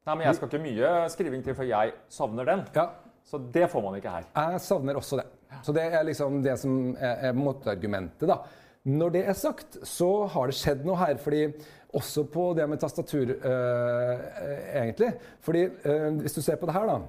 Nei, 0.08 0.16
men 0.16 0.26
Jeg 0.28 0.38
skal 0.38 0.50
ikke 0.50 0.64
mye 0.64 0.94
skriving 1.14 1.44
til, 1.46 1.58
for 1.58 1.70
jeg 1.70 1.94
savner 2.14 2.48
den. 2.48 2.64
Ja. 2.76 2.88
Så 3.30 3.38
det 3.54 3.68
får 3.70 3.84
man 3.86 3.98
ikke 4.00 4.14
her. 4.14 4.30
Jeg 4.34 4.62
savner 4.66 4.98
også 4.98 5.20
det. 5.20 5.28
Så 5.66 5.74
det 5.76 5.84
er 5.90 6.06
liksom 6.06 6.40
det 6.46 6.56
som 6.62 6.80
er, 6.96 7.30
er 7.30 7.38
motargumentet. 7.38 8.30
da. 8.30 8.40
Når 8.90 9.12
det 9.14 9.26
er 9.28 9.38
sagt, 9.38 9.78
så 9.86 10.26
har 10.32 10.50
det 10.50 10.58
skjedd 10.58 10.86
noe 10.88 10.98
her. 10.98 11.18
fordi 11.22 11.44
også 11.94 12.24
på 12.30 12.54
det 12.54 12.70
med 12.70 12.78
tastatur, 12.78 13.32
øh, 13.34 14.20
egentlig. 14.76 15.14
Fordi 15.42 15.68
øh, 15.86 16.20
hvis 16.22 16.34
du 16.34 16.42
ser 16.42 16.56
på 16.56 16.66
det 16.66 16.74
her, 16.74 16.86
da, 16.86 17.00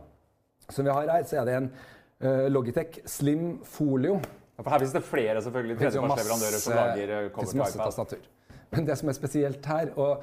som 0.71 0.85
vi 0.85 0.91
har 0.91 1.01
her, 1.13 1.25
så 1.25 1.41
er 1.41 1.45
det 1.45 1.57
en 1.57 1.73
Logitech 2.21 3.01
Slim 3.09 3.61
Folio. 3.65 4.19
Ja, 4.21 4.63
for 4.65 4.71
her 4.75 4.83
finnes 4.83 4.97
det 4.99 5.05
flere 5.09 5.41
selvfølgelig 5.41 5.79
tredjepartsleverandører 5.81 6.61
som 6.61 6.75
lager 6.77 7.31
cover 7.33 7.49
til 7.49 7.63
iPad. 7.65 7.87
Tastatur. 7.87 8.27
Men 8.71 8.87
det 8.87 8.97
som 9.01 9.09
er 9.11 9.17
spesielt 9.17 9.67
her, 9.67 9.89
og 9.99 10.21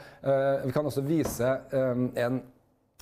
vi 0.64 0.72
kan 0.76 0.86
også 0.86 1.02
vise 1.04 1.50
en 1.74 2.38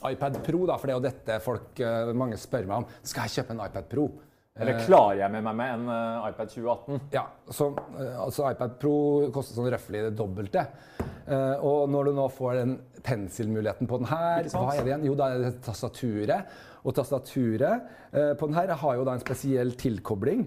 iPad 0.06 0.40
Pro, 0.44 0.64
da, 0.68 0.78
for 0.80 0.88
det 0.88 0.94
er 0.94 0.98
jo 0.98 1.04
dette 1.06 1.36
folk, 1.44 1.82
mange 2.18 2.40
spør 2.40 2.66
meg 2.70 2.82
om. 2.82 2.88
Skal 3.04 3.28
jeg 3.28 3.42
kjøpe 3.42 3.54
en 3.56 3.62
iPad 3.68 3.86
Pro? 3.92 4.08
Eller 4.56 4.78
klarer 4.86 5.18
jeg 5.20 5.32
med 5.34 5.44
meg 5.44 5.56
med 5.60 5.72
en 5.74 5.90
uh, 5.92 6.28
iPad 6.30 6.52
2018? 6.54 7.00
Ja, 7.12 7.26
så, 7.52 7.74
uh, 7.76 8.22
altså 8.24 8.46
iPad 8.48 8.78
Pro 8.80 8.96
koster 9.36 9.58
sånn 9.58 9.68
røftlig 9.74 10.06
det 10.06 10.14
dobbelte. 10.16 10.64
Uh, 11.28 11.60
og 11.60 11.92
når 11.92 12.08
du 12.08 12.12
nå 12.22 12.30
får 12.32 12.62
den 12.62 12.78
penselmuligheten 13.04 13.90
på 13.92 14.00
den 14.00 14.08
her, 14.08 14.48
hva 14.54 14.70
er 14.72 14.80
det 14.80 14.94
igjen? 14.94 15.06
Jo, 15.10 15.18
da 15.20 15.30
er 15.34 15.44
det 15.44 15.52
tastaturet. 15.66 16.56
Og 16.86 16.96
tastaturet 16.96 17.92
på 18.38 18.48
den 18.48 18.56
her 18.56 18.72
har 18.78 18.96
jo 18.96 19.06
da 19.08 19.16
en 19.18 19.24
spesiell 19.24 19.72
tilkobling 19.74 20.44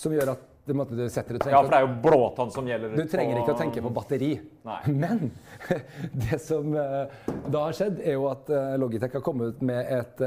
som 0.00 0.14
gjør 0.16 0.30
at 0.32 0.46
du, 0.64 0.72
måtte, 0.78 0.96
du 0.96 1.02
setter, 1.12 1.36
du 1.36 1.50
ja, 1.50 1.58
for 1.58 1.68
det 1.68 1.80
er 1.82 1.84
jo 1.84 1.90
blåtann 2.00 2.52
som 2.54 2.68
gjelder. 2.70 2.94
Du 2.96 3.10
trenger 3.12 3.42
ikke 3.42 3.52
å 3.52 3.58
tenke 3.58 3.82
på 3.84 3.92
batteri. 3.92 4.30
Nei. 4.66 4.78
Men 5.04 5.28
det 6.24 6.40
som 6.42 6.72
da 6.72 7.66
har 7.66 7.76
skjedd, 7.76 8.00
er 8.00 8.16
jo 8.16 8.30
at 8.32 8.48
Logitech 8.80 9.20
har 9.20 9.24
kommet 9.26 9.52
ut 9.52 9.68
med 9.68 9.84
et, 10.00 10.24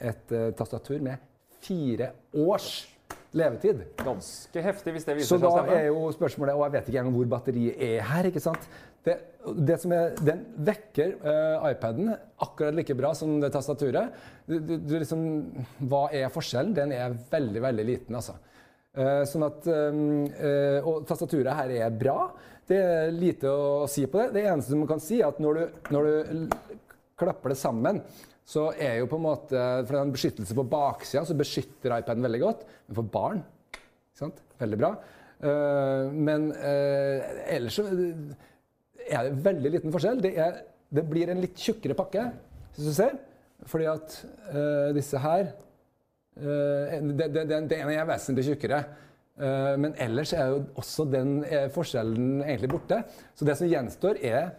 et 0.00 0.34
tastatur 0.56 1.04
med 1.04 1.20
fire 1.62 2.12
års 2.34 2.70
levetid. 3.36 3.82
Ganske 4.02 4.64
heftig 4.64 4.94
hvis 4.96 5.06
det 5.08 5.16
viser 5.18 5.30
Så 5.30 5.40
seg 5.40 5.48
å 5.48 5.52
da 5.56 5.76
er 5.76 5.88
jo 5.88 6.06
spørsmålet, 6.14 6.56
og 6.56 6.66
jeg 6.66 6.74
vet 6.76 6.88
ikke 6.90 7.02
engang 7.02 7.16
hvor 7.16 7.30
batteriet 7.32 7.84
er 7.88 8.08
her. 8.08 8.28
ikke 8.28 8.42
sant? 8.44 8.66
Det, 9.02 9.16
det 9.58 9.78
som 9.82 9.92
er, 9.96 10.12
Den 10.22 10.44
vekker 10.68 11.16
uh, 11.24 11.64
iPaden 11.72 12.12
akkurat 12.44 12.76
like 12.76 12.94
bra 12.98 13.12
som 13.18 13.40
det 13.42 13.50
tastaturet. 13.54 14.14
Du, 14.46 14.58
du, 14.60 14.76
du 14.78 14.96
liksom, 14.98 15.26
hva 15.90 16.06
er 16.14 16.32
forskjellen? 16.32 16.74
Den 16.76 16.94
er 16.96 17.16
veldig, 17.32 17.62
veldig 17.64 17.86
liten, 17.88 18.18
altså. 18.20 18.36
Uh, 18.92 19.22
sånn 19.24 19.46
at, 19.48 19.64
um, 19.72 20.26
uh, 20.36 20.78
og 20.84 21.06
tastaturet 21.08 21.56
her 21.56 21.72
er 21.80 21.94
bra. 21.96 22.28
Det 22.68 22.78
er 22.78 23.14
lite 23.16 23.50
å 23.50 23.86
si 23.90 24.04
på 24.06 24.20
det. 24.20 24.36
Det 24.36 24.44
eneste 24.46 24.78
man 24.78 24.90
kan 24.90 25.02
si, 25.02 25.18
er 25.22 25.32
at 25.32 25.40
når 25.42 25.58
du, 25.58 25.80
når 25.96 26.06
du 26.06 26.58
klapper 27.18 27.54
det 27.54 27.58
sammen, 27.58 28.02
så 28.48 28.68
er 28.74 28.98
jo 29.00 29.08
på 29.10 29.18
en 29.20 29.24
måte 29.24 29.56
For 29.56 29.94
det 29.94 29.98
er 29.98 30.06
en 30.06 30.14
beskyttelse 30.14 30.56
på 30.58 30.68
baksida, 30.70 31.24
så 31.26 31.38
beskytter 31.38 31.94
iPaden 31.98 32.26
veldig 32.26 32.40
godt. 32.42 32.64
Men 32.88 32.98
for 32.98 33.10
barn 33.16 33.42
ikke 33.42 34.24
sant? 34.24 34.40
Veldig 34.60 34.78
bra. 34.80 34.94
Uh, 35.42 36.12
men 36.14 36.50
uh, 36.54 37.30
ellers 37.50 37.78
så 37.78 37.86
er 39.02 39.28
det 39.28 39.44
veldig 39.44 39.74
liten 39.76 39.94
forskjell. 39.94 40.20
Det, 40.22 40.34
er, 40.38 40.58
det, 40.92 41.06
blir 41.08 41.32
en 41.32 41.42
litt 41.42 41.58
tjukkere 41.58 41.96
pakke, 41.98 42.26
hvis 42.74 42.90
du 42.90 42.96
ser. 42.96 43.16
Fordi 43.70 43.86
at 43.86 44.14
disse 44.96 45.20
her 45.22 45.52
Den 46.34 47.12
ene 47.22 47.92
er 47.94 48.08
vesentlig 48.08 48.42
tjukkere. 48.48 48.80
men 49.78 49.94
ellers 50.02 50.32
er 50.34 50.48
jo 50.50 50.64
også 50.80 51.04
den 51.12 51.44
forskjellen 51.70 52.42
egentlig 52.42 52.70
borte. 52.72 52.98
Så 53.38 53.46
det 53.46 53.54
som 53.60 53.70
gjenstår, 53.70 54.18
er 54.18 54.50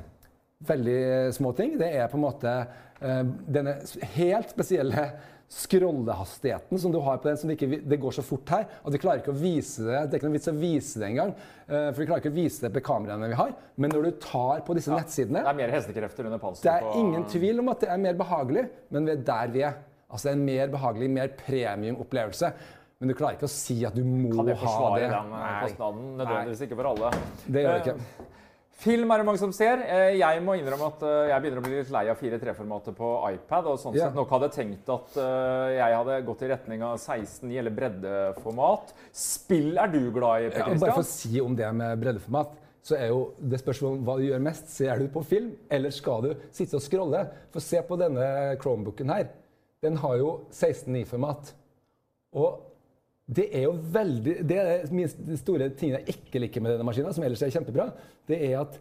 veldig 0.68 0.98
små 1.36 1.54
ting. 1.58 1.78
Det 1.80 1.92
er 1.98 2.10
på 2.12 2.20
en 2.20 2.26
måte 2.26 2.56
uh, 2.64 3.22
denne 3.46 3.78
helt 4.16 4.52
spesielle 4.54 5.12
scrollehastigheten 5.54 6.80
som 6.82 6.92
du 6.92 6.98
har 7.04 7.20
på 7.22 7.28
den, 7.28 7.38
som 7.38 7.50
det, 7.50 7.60
ikke, 7.60 7.82
det 7.86 8.00
går 8.02 8.16
så 8.16 8.24
fort 8.26 8.50
her 8.56 8.64
at 8.66 8.96
vi 8.96 9.02
klarer 9.02 9.22
ikke 9.22 9.36
å 9.36 9.38
vise 9.38 9.86
det. 9.86 10.00
Det 10.08 10.16
er 10.16 10.22
ikke 10.22 10.32
noe 10.32 10.38
vits 10.40 10.50
å 10.50 10.56
vise 10.58 11.02
det 11.02 11.10
engang. 11.12 11.34
Uh, 11.68 11.90
for 11.92 12.02
vi 12.02 12.08
klarer 12.10 12.24
ikke 12.24 12.34
å 12.34 12.38
vise 12.38 12.66
det 12.66 12.74
på 12.74 12.86
kameraene 12.90 13.32
vi 13.32 13.40
har. 13.40 13.56
Men 13.78 13.94
når 13.94 14.08
du 14.08 14.22
tar 14.24 14.64
på 14.68 14.78
disse 14.78 14.94
ja, 14.94 15.00
nettsidene 15.02 15.44
Det 15.44 15.54
er 15.54 15.60
mer 15.64 15.76
hestekrefter 15.78 16.30
under 16.30 16.42
panseret. 16.42 16.86
Det 16.86 16.94
er 16.94 17.02
ingen 17.02 17.28
tvil 17.30 17.64
om 17.64 17.74
at 17.74 17.84
det 17.86 17.92
er 17.94 18.06
mer 18.08 18.22
behagelig, 18.22 18.70
men 18.94 19.10
vi 19.10 19.18
er 19.18 19.28
der 19.34 19.58
vi 19.58 19.68
er. 19.70 19.82
Altså 20.14 20.30
det 20.30 20.34
er 20.34 20.40
en 20.40 20.48
mer 20.48 20.74
behagelig, 20.74 21.10
mer 21.10 21.36
premium-opplevelse. 21.38 22.54
Men 23.04 23.10
du 23.12 23.18
klarer 23.20 23.36
ikke 23.36 23.50
å 23.50 23.52
si 23.52 23.82
at 23.84 23.96
du 23.98 24.04
må 24.06 24.30
ha 24.30 24.30
det. 24.32 24.38
Kan 24.38 24.50
jeg 24.54 24.60
forsvare 24.62 25.08
den 25.12 25.34
eh, 25.36 25.56
kostnaden? 25.66 26.04
Nødvendigvis 26.22 26.62
ikke 26.64 26.78
for 26.80 26.90
alle. 26.94 27.10
Det 27.44 27.64
gjør 27.66 27.74
jeg 27.74 27.82
ikke. 27.84 28.28
Film 28.82 29.12
er 29.14 29.22
det 29.22 29.26
mange 29.28 29.40
som 29.40 29.52
ser. 29.56 29.84
Eh, 29.86 30.16
jeg 30.18 30.42
må 30.44 30.56
innrømme 30.58 30.90
at 30.90 31.04
eh, 31.06 31.30
jeg 31.30 31.44
begynner 31.44 31.62
å 31.62 31.66
bli 31.66 31.76
litt 31.78 31.92
lei 31.94 32.04
av 32.12 32.20
4-3-formatet 32.20 32.98
på 32.98 33.12
iPad. 33.30 33.70
og 33.72 33.78
sånn 33.80 33.96
yeah. 33.96 34.10
sett 34.10 34.18
nok 34.18 34.34
hadde 34.34 34.50
tenkt 34.56 34.90
at 34.92 35.20
eh, 35.22 35.76
jeg 35.78 36.00
hadde 36.00 36.18
gått 36.28 36.44
i 36.44 36.50
retning 36.52 36.84
av 36.88 36.98
16.9 36.98 37.54
eller 37.62 37.78
breddeformat. 37.78 38.92
Spill 39.24 39.78
er 39.78 39.94
du 39.94 40.02
glad 40.16 40.48
i, 40.48 40.50
Per 40.50 40.66
Christian? 40.66 40.76
Ja, 40.76 40.84
bare 40.84 40.98
for 40.98 41.06
å 41.06 41.12
si 41.14 41.44
om 41.44 41.56
det 41.60 41.70
med 41.80 42.02
breddeformat, 42.02 42.60
så 42.84 42.98
er 43.00 43.14
jo 43.14 43.22
det 43.40 43.62
spørsmålet 43.62 44.04
hva 44.10 44.18
du 44.20 44.26
gjør 44.26 44.44
mest. 44.50 44.74
Ser 44.74 45.00
du 45.00 45.08
på 45.14 45.24
film, 45.30 45.54
eller 45.72 45.96
skal 45.96 46.28
du 46.28 46.34
sitte 46.52 46.80
og 46.82 46.84
scrolle? 46.84 47.24
For 47.54 47.64
se 47.64 47.80
på 47.88 48.00
denne 48.02 48.28
Chromebooken 48.60 49.14
her. 49.14 49.30
Den 49.84 50.02
har 50.02 50.18
jo 50.20 50.34
16.9-format. 50.52 51.54
Og 52.42 52.73
det 53.26 53.46
er 53.56 53.68
jo 53.68 53.76
veldig, 53.94 54.34
det 54.48 54.58
er 54.60 54.88
de 54.92 55.38
store 55.40 55.70
tingene 55.80 56.02
jeg 56.02 56.18
ikke 56.18 56.42
liker 56.44 56.64
med 56.64 56.76
denne 56.76 56.88
maskinen, 56.88 57.14
som 57.16 57.24
ellers 57.24 57.44
er 57.46 57.54
kjempebra, 57.56 57.88
det 58.28 58.40
er 58.50 58.58
at 58.66 58.80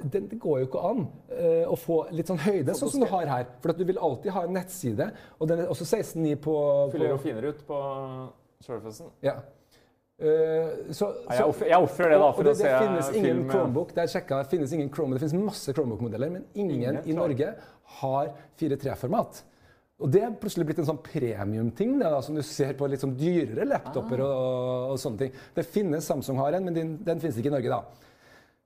det, 0.00 0.22
det 0.30 0.38
går 0.40 0.62
jo 0.62 0.68
ikke 0.68 0.82
an 0.88 1.02
uh, 1.04 1.72
å 1.72 1.76
få 1.78 1.98
litt 2.16 2.30
sånn 2.30 2.40
høyde, 2.40 2.74
sånn 2.78 2.90
som 2.94 3.02
du 3.04 3.08
har 3.10 3.28
her. 3.28 3.50
For 3.62 3.76
du 3.76 3.84
vil 3.86 4.00
alltid 4.00 4.32
ha 4.34 4.46
en 4.46 4.54
nettside, 4.56 5.10
og 5.36 5.50
den 5.50 5.62
er 5.62 5.72
også 5.72 5.84
16.9 5.84 6.38
på, 6.42 6.54
Fyller 6.94 7.12
jo 7.12 7.18
finere 7.22 7.52
ut 7.52 7.60
på 7.68 7.80
Surfacen. 8.64 9.12
Ja. 9.24 9.36
Uh, 10.22 10.88
så, 10.94 11.10
ja, 11.28 11.44
jeg 11.66 11.78
ofrer 11.82 12.14
det 12.14 12.18
da 12.22 12.32
for 12.32 12.46
det, 12.46 12.56
å 12.56 12.58
se 12.58 12.64
film. 12.64 12.96
Det 12.96 13.04
finnes 13.04 13.20
ingen 13.20 13.46
Chromebook, 13.50 13.94
Det, 13.96 14.08
sjekket, 14.12 14.36
det 14.46 14.56
finnes 14.56 14.74
ingen 14.78 14.90
Chrome, 14.94 15.18
det 15.18 15.24
finnes 15.26 15.50
masse 15.50 15.76
Chromebook-modeller, 15.76 16.32
men 16.38 16.48
ingen, 16.54 16.78
ingen 16.80 17.00
i 17.04 17.16
Norge 17.18 17.54
har 18.00 18.34
4.3-format. 18.60 19.42
Og 20.02 20.10
det 20.10 20.22
er 20.26 20.36
plutselig 20.38 20.66
blitt 20.66 20.80
en 20.82 20.88
sånn 20.88 21.02
premiumting 21.04 21.98
som 22.24 22.36
du 22.36 22.42
ser 22.46 22.74
på 22.78 22.88
litt 22.90 23.02
sånn 23.04 23.14
dyrere 23.18 23.66
laptoper 23.68 24.22
ah. 24.24 24.30
og, 24.30 24.86
og, 24.92 25.00
sånne 25.02 25.20
ting. 25.20 25.36
Det 25.54 25.66
finnes 25.68 26.08
Samsung 26.08 26.40
har 26.42 26.58
en, 26.58 26.66
men 26.66 26.76
den, 26.76 26.94
den 27.06 27.22
finnes 27.22 27.38
ikke 27.38 27.52
i 27.52 27.54
Norge, 27.54 27.76
da. 27.78 28.08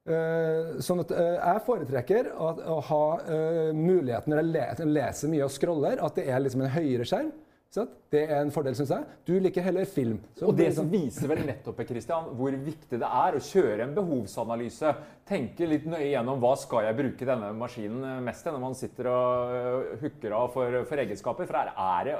Uh, 0.07 0.77
sånn 0.87 1.01
at 1.03 1.11
uh, 1.11 1.33
Jeg 1.35 1.63
foretrekker 1.67 2.29
å, 2.39 2.53
å 2.55 2.77
ha 2.93 3.01
uh, 3.27 3.73
muligheten 3.75 4.31
når 4.31 4.45
jeg 4.45 4.87
leser 4.95 5.33
mye 5.33 5.49
og 5.49 5.51
scroller, 5.51 5.99
at 5.99 6.21
det 6.21 6.29
er 6.31 6.45
liksom 6.45 6.63
en 6.63 6.71
høyere 6.77 7.09
skjerm. 7.09 7.33
Det 7.75 8.23
er 8.23 8.39
en 8.39 8.53
fordel, 8.55 8.77
syns 8.79 8.93
jeg. 8.95 9.05
Du 9.27 9.35
liker 9.43 9.65
heller 9.67 9.85
film. 9.91 10.21
Så 10.39 10.47
og 10.49 10.57
det 10.57 10.71
som 10.77 10.87
viser 10.89 11.29
vel 11.29 11.43
nettopp 11.45 11.83
Christian, 11.89 12.31
hvor 12.39 12.55
viktig 12.55 13.01
det 13.03 13.09
er 13.09 13.37
å 13.37 13.43
kjøre 13.43 13.85
en 13.85 13.95
behovsanalyse. 13.97 14.95
Tenke 15.29 15.69
litt 15.69 15.85
nøye 15.91 16.09
gjennom 16.13 16.41
hva 16.41 16.55
skal 16.61 16.87
jeg 16.87 16.99
bruke 17.03 17.29
denne 17.29 17.51
maskinen 17.59 18.25
mest 18.25 18.47
til 18.47 18.57
når 18.57 18.65
man 18.65 18.79
sitter 18.79 19.11
og 19.13 19.55
øh, 19.59 19.95
hooker 20.05 20.39
av 20.39 20.51
for, 20.55 20.81
for 20.89 21.05
egenskaper. 21.05 21.51
For 21.51 21.61
her 21.61 21.75
er 21.75 22.09
det 22.09 22.17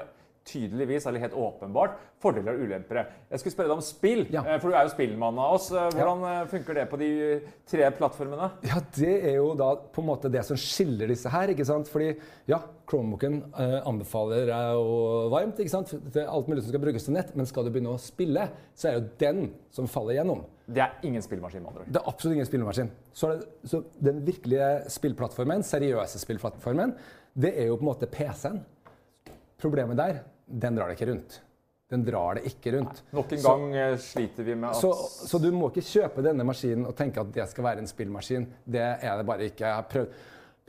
tydeligvis, 0.47 1.07
eller 1.07 1.23
helt 1.23 1.35
åpenbart, 1.37 1.97
fordeler 2.23 2.55
og 2.57 2.65
ulemper. 2.67 3.03
Jeg 3.31 3.43
skulle 3.43 3.55
spørre 3.55 3.71
deg 3.73 3.81
om 3.81 3.85
spill, 3.85 4.23
ja. 4.33 4.43
Eh, 4.47 4.61
for 4.63 4.71
du 4.71 4.77
er 4.79 4.87
jo 4.87 4.93
spillmann 4.95 5.39
av 5.43 5.57
oss. 5.59 5.69
Eh, 5.75 5.89
hvordan 5.97 6.25
ja. 6.25 6.35
Eh, 6.43 6.49
funker 6.53 6.79
det 6.79 6.87
på 6.91 7.01
de 7.01 7.11
tre 7.69 7.91
plattformene? 7.99 8.51
Ja, 8.67 8.81
Det 8.97 9.15
er 9.33 9.37
jo 9.41 9.51
da 9.59 9.73
på 9.77 10.05
en 10.05 10.09
måte 10.09 10.31
det 10.33 10.45
som 10.47 10.59
skiller 10.61 11.11
disse 11.11 11.31
her. 11.33 11.53
ikke 11.53 11.67
sant? 11.67 11.91
Fordi 11.91 12.13
ja, 12.49 12.61
Chromebooken 12.87 13.41
eh, 13.59 13.79
anbefaler 13.89 14.53
jeg 14.53 14.77
jo 14.79 14.99
varmt. 15.35 15.59
ikke 15.63 15.75
sant? 15.75 15.95
Det 16.15 16.23
er 16.23 16.31
alt 16.31 16.49
mulig 16.49 16.63
som 16.63 16.71
skal 16.71 16.85
brukes 16.87 17.09
til 17.09 17.17
nett, 17.19 17.35
men 17.37 17.51
skal 17.51 17.67
du 17.67 17.73
begynne 17.75 17.97
å 17.97 18.01
spille, 18.01 18.47
så 18.75 18.89
er 18.89 18.97
det 18.97 19.01
jo 19.03 19.11
den 19.27 19.43
som 19.75 19.91
faller 19.91 20.21
gjennom. 20.21 20.45
Det 20.67 20.83
er 20.83 20.95
ingen 21.07 21.23
spillmaskin? 21.23 21.63
med 21.63 21.71
andre 21.75 21.85
Det 21.91 22.01
er 22.01 22.09
absolutt 22.11 22.35
ingen 22.39 22.47
spillmaskin. 22.49 22.89
Så, 23.15 23.35
det, 23.35 23.69
så 23.71 23.83
den 24.03 24.23
virkelige 24.27 24.71
spillplattformen, 24.91 25.63
seriøse 25.67 26.19
spillplattformen, 26.23 26.95
det 27.37 27.53
er 27.59 27.69
jo 27.71 27.77
på 27.77 27.85
en 27.85 27.91
måte 27.91 28.09
PC-en. 28.11 28.63
Problemet 29.61 29.97
der 29.99 30.23
den 30.47 30.79
drar 30.79 30.91
det 30.91 30.97
ikke 30.99 31.11
rundt. 31.11 31.41
Den 31.91 32.03
drar 32.03 32.35
det 32.35 32.49
ikke 32.51 32.73
rundt. 32.75 33.03
Nei, 33.05 33.15
nok 33.15 33.33
en 33.37 33.43
gang 33.45 33.67
så, 33.71 33.79
eh, 33.79 33.97
sliter 34.03 34.47
vi 34.47 34.55
med 34.59 34.73
at 34.73 34.79
så, 34.81 34.91
så, 35.31 35.39
du 35.39 35.53
må 35.55 35.69
ikke 35.71 35.85
kjøpe 35.87 36.25
denne 36.27 36.47
maskinen 36.47 36.89
og 36.91 36.97
tenke 36.99 37.23
at 37.23 37.31
det 37.35 37.47
skal 37.53 37.67
være 37.69 37.85
en 37.85 37.91
spillmaskin. 37.91 38.49
Det 38.65 38.83
er 38.83 39.21
det 39.21 39.27
bare 39.29 39.47
ikke. 39.47 39.71
Prøvd, 39.93 40.17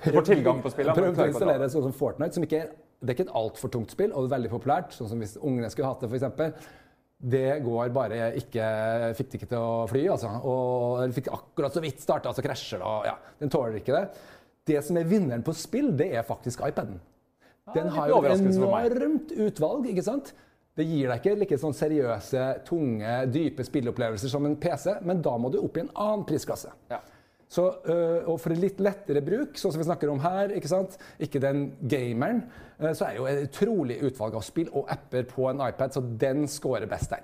prøvd, 0.04 0.20
får 0.20 0.28
tilgang 0.30 0.62
på 0.62 0.74
spillet, 0.76 1.00
prøv 1.00 1.10
å 1.10 1.30
installere 1.32 1.72
sånn 1.74 1.88
som 1.88 1.96
Fortnite, 1.98 2.38
som 2.38 2.46
ikke 2.46 2.62
er, 2.62 2.76
det 3.02 3.10
er 3.10 3.18
ikke 3.18 3.28
et 3.32 3.34
altfor 3.42 3.74
tungt 3.74 3.94
spill, 3.94 4.14
og 4.14 4.26
det 4.26 4.30
er 4.30 4.36
veldig 4.36 4.54
populært. 4.54 4.94
Sånn 4.94 5.10
som 5.10 5.24
hvis 5.24 5.36
ungene 5.42 5.74
skulle 5.74 5.90
hatt 5.90 6.06
det, 6.06 6.12
f.eks. 6.14 6.70
Det 7.18 7.48
går 7.66 7.90
bare 7.96 8.28
ikke 8.38 8.66
Fikk 9.18 9.32
det 9.32 9.40
ikke 9.40 9.52
til 9.56 9.64
å 9.64 9.86
fly, 9.90 10.04
altså. 10.14 10.36
Og 10.46 11.16
fikk 11.18 11.32
akkurat 11.34 11.74
så 11.74 11.82
vidt 11.82 12.04
starta, 12.04 12.30
så 12.30 12.46
krasjer 12.46 12.84
det. 12.84 12.96
Ja, 13.10 13.18
den 13.42 13.54
tåler 13.54 13.82
ikke 13.82 13.98
det. 13.98 14.26
Det 14.70 14.86
som 14.86 15.00
er 15.02 15.10
vinneren 15.10 15.46
på 15.46 15.56
spill, 15.58 15.96
det 15.98 16.12
er 16.14 16.28
faktisk 16.28 16.62
iPaden. 16.68 17.02
Den 17.76 17.90
har 17.92 18.12
jo 18.12 18.22
et 18.24 18.46
enormt 18.48 19.34
utvalg. 19.36 19.90
ikke 19.92 20.06
sant? 20.06 20.34
Det 20.78 20.86
gir 20.86 21.10
deg 21.10 21.20
ikke 21.20 21.40
like 21.42 21.58
sånn 21.58 21.74
seriøse, 21.74 22.42
tunge, 22.68 23.14
dype 23.34 23.66
spilleopplevelser 23.66 24.30
som 24.30 24.46
en 24.46 24.58
PC, 24.62 25.00
men 25.10 25.24
da 25.26 25.34
må 25.42 25.50
du 25.50 25.58
opp 25.64 25.80
i 25.80 25.84
en 25.88 25.94
annen 25.96 26.26
prisklasse. 26.30 26.70
Ja. 26.92 27.00
Så, 27.50 27.64
øh, 27.88 28.28
og 28.28 28.38
for 28.44 28.54
litt 28.60 28.82
lettere 28.84 29.24
bruk, 29.24 29.56
sånn 29.58 29.72
som 29.74 29.82
vi 29.82 29.88
snakker 29.88 30.12
om 30.12 30.20
her, 30.22 30.52
ikke 30.58 30.70
sant? 30.70 30.98
ikke 31.24 31.42
den 31.42 31.70
gameren, 31.90 32.44
øh, 32.82 32.92
så 32.92 33.08
er 33.08 33.18
jo 33.18 33.28
et 33.30 33.46
utrolig 33.48 34.02
utvalg 34.04 34.36
av 34.36 34.44
spill 34.46 34.70
og 34.74 34.92
apper 34.92 35.26
på 35.32 35.48
en 35.50 35.64
iPad, 35.66 35.96
så 35.96 36.04
den 36.04 36.46
scorer 36.52 36.90
best 36.92 37.16
der. 37.16 37.24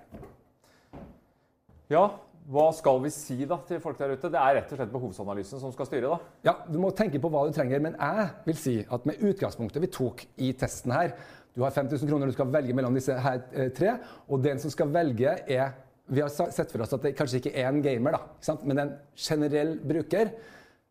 Ja, 1.92 2.08
hva 2.52 2.66
skal 2.76 3.00
vi 3.04 3.12
si 3.14 3.38
da 3.48 3.58
til 3.68 3.80
folk 3.84 4.00
der 4.00 4.16
ute? 4.18 4.30
Det 4.32 4.40
er 4.40 4.58
rett 4.58 4.72
og 4.74 4.80
slett 4.80 4.92
behovsanalysen 4.92 5.62
som 5.62 5.72
skal 5.72 5.88
styre? 5.88 6.10
da. 6.12 6.34
Ja, 6.50 6.56
Du 6.68 6.80
må 6.80 6.92
tenke 6.92 7.22
på 7.22 7.30
hva 7.32 7.46
du 7.48 7.54
trenger. 7.56 7.80
Men 7.80 7.96
jeg 7.96 8.28
vil 8.46 8.58
si 8.60 8.76
at 8.84 9.06
med 9.06 9.22
utgangspunktet 9.24 9.82
vi 9.82 9.92
tok 9.92 10.26
i 10.38 10.52
testen 10.54 10.92
her 10.92 11.16
Du 11.56 11.62
har 11.62 11.72
5000 11.72 12.10
kroner 12.10 12.26
du 12.26 12.34
skal 12.34 12.50
velge 12.50 12.74
mellom 12.74 12.96
disse 12.98 13.14
her 13.14 13.44
eh, 13.54 13.70
tre. 13.70 13.98
Og 14.28 14.44
den 14.44 14.60
som 14.60 14.72
skal 14.74 14.92
velge, 14.92 15.38
er 15.48 15.72
Vi 16.08 16.20
har 16.20 16.30
sett 16.30 16.72
for 16.72 16.84
oss 16.84 16.94
at 16.94 17.02
det 17.02 17.16
kanskje 17.16 17.40
ikke 17.40 17.56
er 17.56 17.70
en 17.70 17.82
gamer, 17.82 18.12
da, 18.12 18.56
men 18.64 18.80
en 18.80 18.90
generell 19.16 19.78
bruker. 19.80 20.34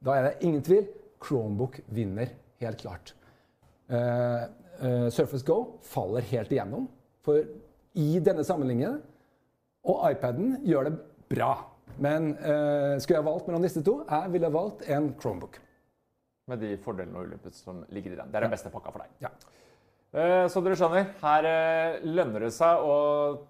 Da 0.00 0.14
er 0.16 0.22
det 0.22 0.46
ingen 0.46 0.62
tvil. 0.62 0.86
Chromebook 1.20 1.80
vinner 1.92 2.32
helt 2.62 2.80
klart. 2.80 3.12
Uh, 3.92 4.48
uh, 4.80 5.08
Surface 5.10 5.44
Go 5.44 5.78
faller 5.84 6.24
helt 6.32 6.50
igjennom. 6.50 6.88
For 7.22 7.44
i 7.94 8.18
denne 8.24 8.42
sammenligningen 8.42 9.02
Og 9.84 10.12
iPaden 10.12 10.62
gjør 10.64 10.86
det 10.86 10.92
bra. 11.32 11.52
Men 12.02 12.32
uh, 12.40 12.98
skulle 13.00 13.18
jeg 13.18 13.26
valgt 13.26 13.48
mellom 13.48 13.64
disse 13.64 13.82
to, 13.84 13.98
jeg 14.08 14.32
ville 14.34 14.52
valgt 14.52 14.86
en 14.92 15.12
Chromebook. 15.20 15.58
Med 16.50 16.62
de 16.64 16.76
fordelene 16.82 17.18
og 17.18 17.28
ulempene 17.28 17.54
som 17.54 17.82
ligger 17.94 18.14
i 18.14 18.18
den. 18.18 18.30
Det 18.32 18.38
er 18.38 18.46
den 18.46 18.54
beste 18.54 18.72
pakka 18.72 18.92
for 18.94 19.04
deg. 19.04 19.12
Ja. 19.28 19.32
Så 20.52 20.60
dere 20.60 20.76
skjønner, 20.76 21.06
her 21.22 21.46
uh, 21.48 22.02
lønner 22.04 22.44
det 22.44 22.50
seg 22.52 22.82
å 22.84 22.96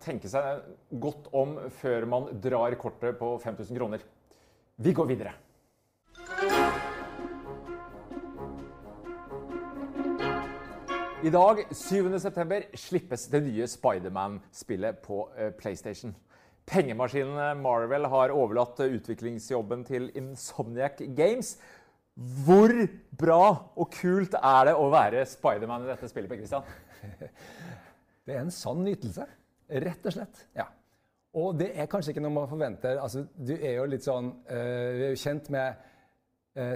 tenke 0.04 0.28
seg 0.30 0.60
godt 1.02 1.26
om 1.34 1.56
før 1.80 2.06
man 2.06 2.28
drar 2.44 2.76
kortet 2.78 3.16
på 3.18 3.32
5000 3.42 3.80
kroner. 3.80 4.04
Vi 4.78 4.94
går 4.94 5.08
videre. 5.10 5.32
I 11.22 11.30
dag, 11.30 11.64
7.9, 11.70 12.62
slippes 12.78 13.26
det 13.30 13.40
nye 13.46 13.66
Spiderman-spillet 13.70 15.02
på 15.02 15.24
PlayStation. 15.58 16.14
Pengemaskinen 16.72 17.60
Marvel 17.60 18.06
har 18.08 18.32
overlatt 18.32 18.80
utviklingsjobben 18.80 19.84
til 19.84 20.08
Insomniac 20.16 21.02
Games. 21.16 21.58
Hvor 22.14 22.72
bra 23.20 23.44
og 23.76 23.90
kult 23.92 24.36
er 24.38 24.70
det 24.70 24.74
å 24.76 24.88
være 24.92 25.24
Spiderman 25.28 25.84
i 25.84 25.90
dette 25.90 26.08
spillet? 26.08 26.32
Per 26.32 26.40
Christian? 26.40 26.64
Det 28.26 28.36
er 28.36 28.44
en 28.44 28.54
sann 28.54 28.84
nytelse. 28.86 29.24
Rett 29.82 30.04
og 30.06 30.14
slett. 30.14 30.44
Ja. 30.54 30.68
Og 31.34 31.56
det 31.58 31.72
er 31.74 31.88
kanskje 31.90 32.12
ikke 32.12 32.22
noe 32.22 32.36
man 32.36 32.50
forventer. 32.50 33.00
Altså, 33.02 33.24
du 33.34 33.54
er 33.56 33.80
jo 33.80 33.86
litt 33.88 34.04
sånn 34.04 34.28
uh, 34.46 34.52
er 34.52 35.08
jo 35.10 35.18
kjent 35.18 35.48
med 35.50 35.80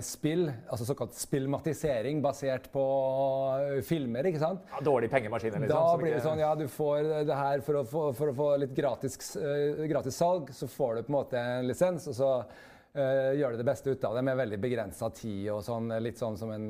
spill, 0.00 0.46
altså 0.72 0.86
såkalt 0.88 1.12
spillmatisering 1.12 2.22
basert 2.24 2.70
på 2.72 2.84
uh, 3.60 3.82
filmer, 3.84 4.24
ikke 4.30 4.40
sant? 4.40 4.62
Ja, 4.72 4.80
Dårlige 4.86 5.12
pengemaskiner, 5.12 5.60
liksom. 5.60 5.74
Da 5.74 5.98
blir 6.00 6.16
det 6.16 6.22
sånn, 6.24 6.40
ja, 6.40 6.54
du 6.56 6.64
får 6.72 7.10
det 7.28 7.36
her 7.36 7.64
for 7.66 7.82
å 7.82 7.84
få, 7.90 8.06
for 8.16 8.32
å 8.32 8.36
få 8.38 8.46
litt 8.62 8.72
gratis, 8.76 9.18
gratis, 9.36 10.16
salg, 10.16 10.48
så 10.56 10.70
får 10.70 10.96
du 10.96 11.02
på 11.02 11.12
en 11.12 11.18
måte 11.18 11.42
en 11.42 11.68
lisens, 11.68 12.08
og 12.08 12.16
så 12.16 12.30
gjør 12.96 13.52
du 13.52 13.58
det 13.60 13.66
beste 13.68 13.92
ut 13.92 14.04
av 14.08 14.14
det 14.16 14.22
med 14.24 14.38
veldig 14.38 14.56
begrensa 14.56 15.10
tid 15.12 15.50
og 15.52 15.58
sånn. 15.66 15.90
Litt 16.00 16.16
sånn 16.16 16.38
som 16.40 16.48
en, 16.54 16.64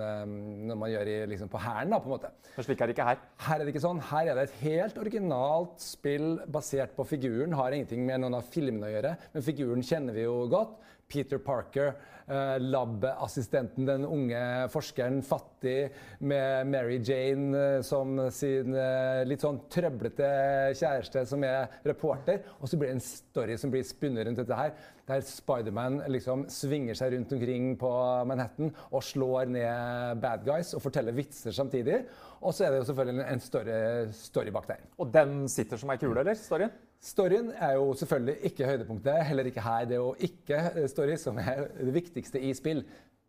når 0.67 0.79
man 0.81 0.91
gjør 0.91 1.11
i, 1.13 1.15
liksom 1.31 1.53
på 1.53 1.61
hæren, 1.63 1.93
da, 1.95 2.01
på 2.03 2.11
en 2.11 2.15
måte. 2.17 2.33
Men 2.57 2.67
slik 2.67 2.83
er 2.83 2.91
det 2.91 2.97
ikke 2.97 3.07
her? 3.07 3.21
Her 3.47 3.61
er 3.61 3.63
det 3.63 3.75
ikke 3.77 3.85
sånn. 3.85 4.01
Her 4.09 4.33
er 4.33 4.41
det 4.41 4.49
et 4.49 4.57
helt 4.65 4.99
originalt 4.99 5.79
spill 5.85 6.27
basert 6.51 6.97
på 6.99 7.07
figuren. 7.07 7.55
Har 7.55 7.77
ingenting 7.77 8.03
med 8.09 8.25
noen 8.25 8.41
av 8.41 8.51
filmene 8.51 8.91
å 8.91 8.95
gjøre, 8.97 9.15
men 9.37 9.47
figuren 9.47 9.87
kjenner 9.87 10.19
vi 10.19 10.27
jo 10.27 10.35
godt. 10.51 10.75
Peter 11.09 11.39
Parker, 11.39 11.93
eh, 12.27 12.57
lab-assistenten, 12.59 13.87
den 13.87 14.05
unge 14.05 14.41
forskeren, 14.73 15.21
fattig, 15.23 15.93
med 16.19 16.67
Mary 16.67 16.99
Jane 16.99 17.59
eh, 17.59 17.83
som 17.87 18.19
sin 18.35 18.75
eh, 18.75 19.23
litt 19.29 19.45
sånn 19.45 19.61
trøblete 19.71 20.31
kjæreste 20.75 21.23
som 21.31 21.45
er 21.47 21.79
reporter. 21.87 22.43
Og 22.59 22.71
så 22.71 22.79
blir 22.79 22.91
det 22.91 22.99
en 22.99 23.05
story 23.07 23.59
som 23.61 23.71
blir 23.71 23.87
spunnet 23.87 24.27
rundt 24.27 24.43
dette 24.43 24.59
her, 24.59 24.75
der 25.07 25.23
Spiderman 25.23 26.01
liksom 26.11 26.49
svinger 26.51 26.99
seg 26.99 27.15
rundt 27.15 27.37
omkring 27.37 27.71
på 27.79 27.93
Manhattan 28.27 28.73
og 28.91 29.05
slår 29.07 29.53
ned 29.55 30.19
bad 30.25 30.43
guys 30.49 30.75
og 30.75 30.83
forteller 30.89 31.15
vitser 31.15 31.55
samtidig. 31.55 32.03
Og 32.43 32.51
så 32.51 32.67
er 32.67 32.75
det 32.75 32.83
jo 32.83 32.91
selvfølgelig 32.91 33.31
en 33.31 33.47
større 33.47 33.79
story 34.19 34.51
bak 34.55 34.67
der. 34.75 34.83
Og 34.99 35.15
den 35.15 35.47
sitter 35.53 35.79
som 35.79 35.95
ei 35.95 36.01
kule, 36.03 36.19
eller? 36.19 36.35
Storyen? 36.35 36.75
Storyen 37.03 37.53
er 37.53 37.77
jo 37.77 37.93
selvfølgelig 37.95 38.37
ikke 38.51 38.67
høydepunktet. 38.67 39.25
Heller 39.29 39.51
ikke 39.51 39.63
her. 39.63 39.85
Det 39.85 39.99
er 39.99 40.03
jo 40.03 40.15
ikke 40.19 40.89
story 40.91 41.17
som 41.21 41.39
er 41.39 41.69
det 41.79 41.95
viktigste 41.95 42.41
i 42.41 42.55
spill. 42.57 42.85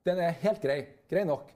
Den 0.08 0.22
er 0.24 0.38
helt 0.42 0.62
grei. 0.64 0.82
Grei 1.10 1.26
nok. 1.28 1.52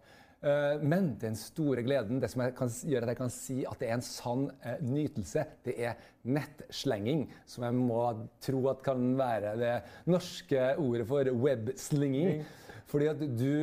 Men 0.82 1.12
den 1.22 1.36
store 1.38 1.84
gleden, 1.86 2.18
det 2.22 2.32
som 2.32 2.42
kan, 2.58 2.72
gjør 2.90 3.06
at 3.06 3.12
jeg 3.12 3.18
kan 3.20 3.30
si 3.34 3.60
at 3.70 3.78
det 3.78 3.92
er 3.92 4.00
en 4.00 4.06
sann 4.06 4.48
eh, 4.66 4.80
nytelse, 4.82 5.44
det 5.68 5.76
er 5.78 6.00
nettslenging. 6.26 7.28
Som 7.46 7.68
jeg 7.68 7.78
må 7.78 8.02
tro 8.42 8.64
at 8.72 8.82
kan 8.82 9.14
være 9.20 9.54
det 9.62 9.76
norske 10.10 10.64
ordet 10.82 11.06
for 11.08 11.30
webslinging. 11.46 12.42
Fordi 12.90 13.12
at 13.12 13.22
du 13.38 13.54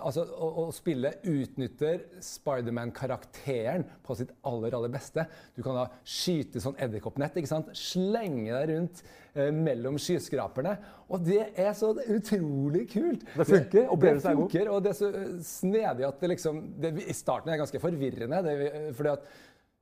altså, 0.00 0.24
å, 0.34 0.48
å, 0.62 0.64
spille 0.74 1.12
utnytter 1.26 2.02
Spiderman-karakteren 2.24 3.86
på 4.06 4.16
sitt 4.18 4.32
aller, 4.46 4.74
aller 4.76 4.92
beste. 4.92 5.26
Du 5.56 5.62
kan 5.64 5.78
da 5.78 5.86
skyte 6.02 6.62
sånn 6.62 6.78
edderkoppnett, 6.82 7.38
ikke 7.38 7.50
sant? 7.50 7.70
slenge 7.76 8.50
deg 8.52 8.72
rundt 8.72 9.02
eh, 9.34 9.50
mellom 9.54 9.98
skyskraperne. 10.00 10.76
Og 11.06 11.22
det 11.26 11.42
er 11.54 11.72
så 11.78 11.92
utrolig 11.94 12.86
kult. 12.92 13.26
Det 13.36 13.48
funker. 13.48 13.90
Opplevelsen 13.94 14.32
det 14.32 14.40
funker, 14.42 14.70
Og 14.74 14.82
det 14.84 14.92
er 14.92 14.98
så 14.98 15.10
eh, 15.12 15.34
snedig 15.46 16.08
at 16.08 16.22
det 16.22 16.32
liksom 16.34 16.62
det, 16.82 16.94
I 17.06 17.16
starten 17.16 17.52
er 17.52 17.56
det 17.56 17.64
ganske 17.64 17.82
forvirrende. 17.82 18.42
Det, 18.46 18.56
fordi 18.98 19.14
at 19.14 19.30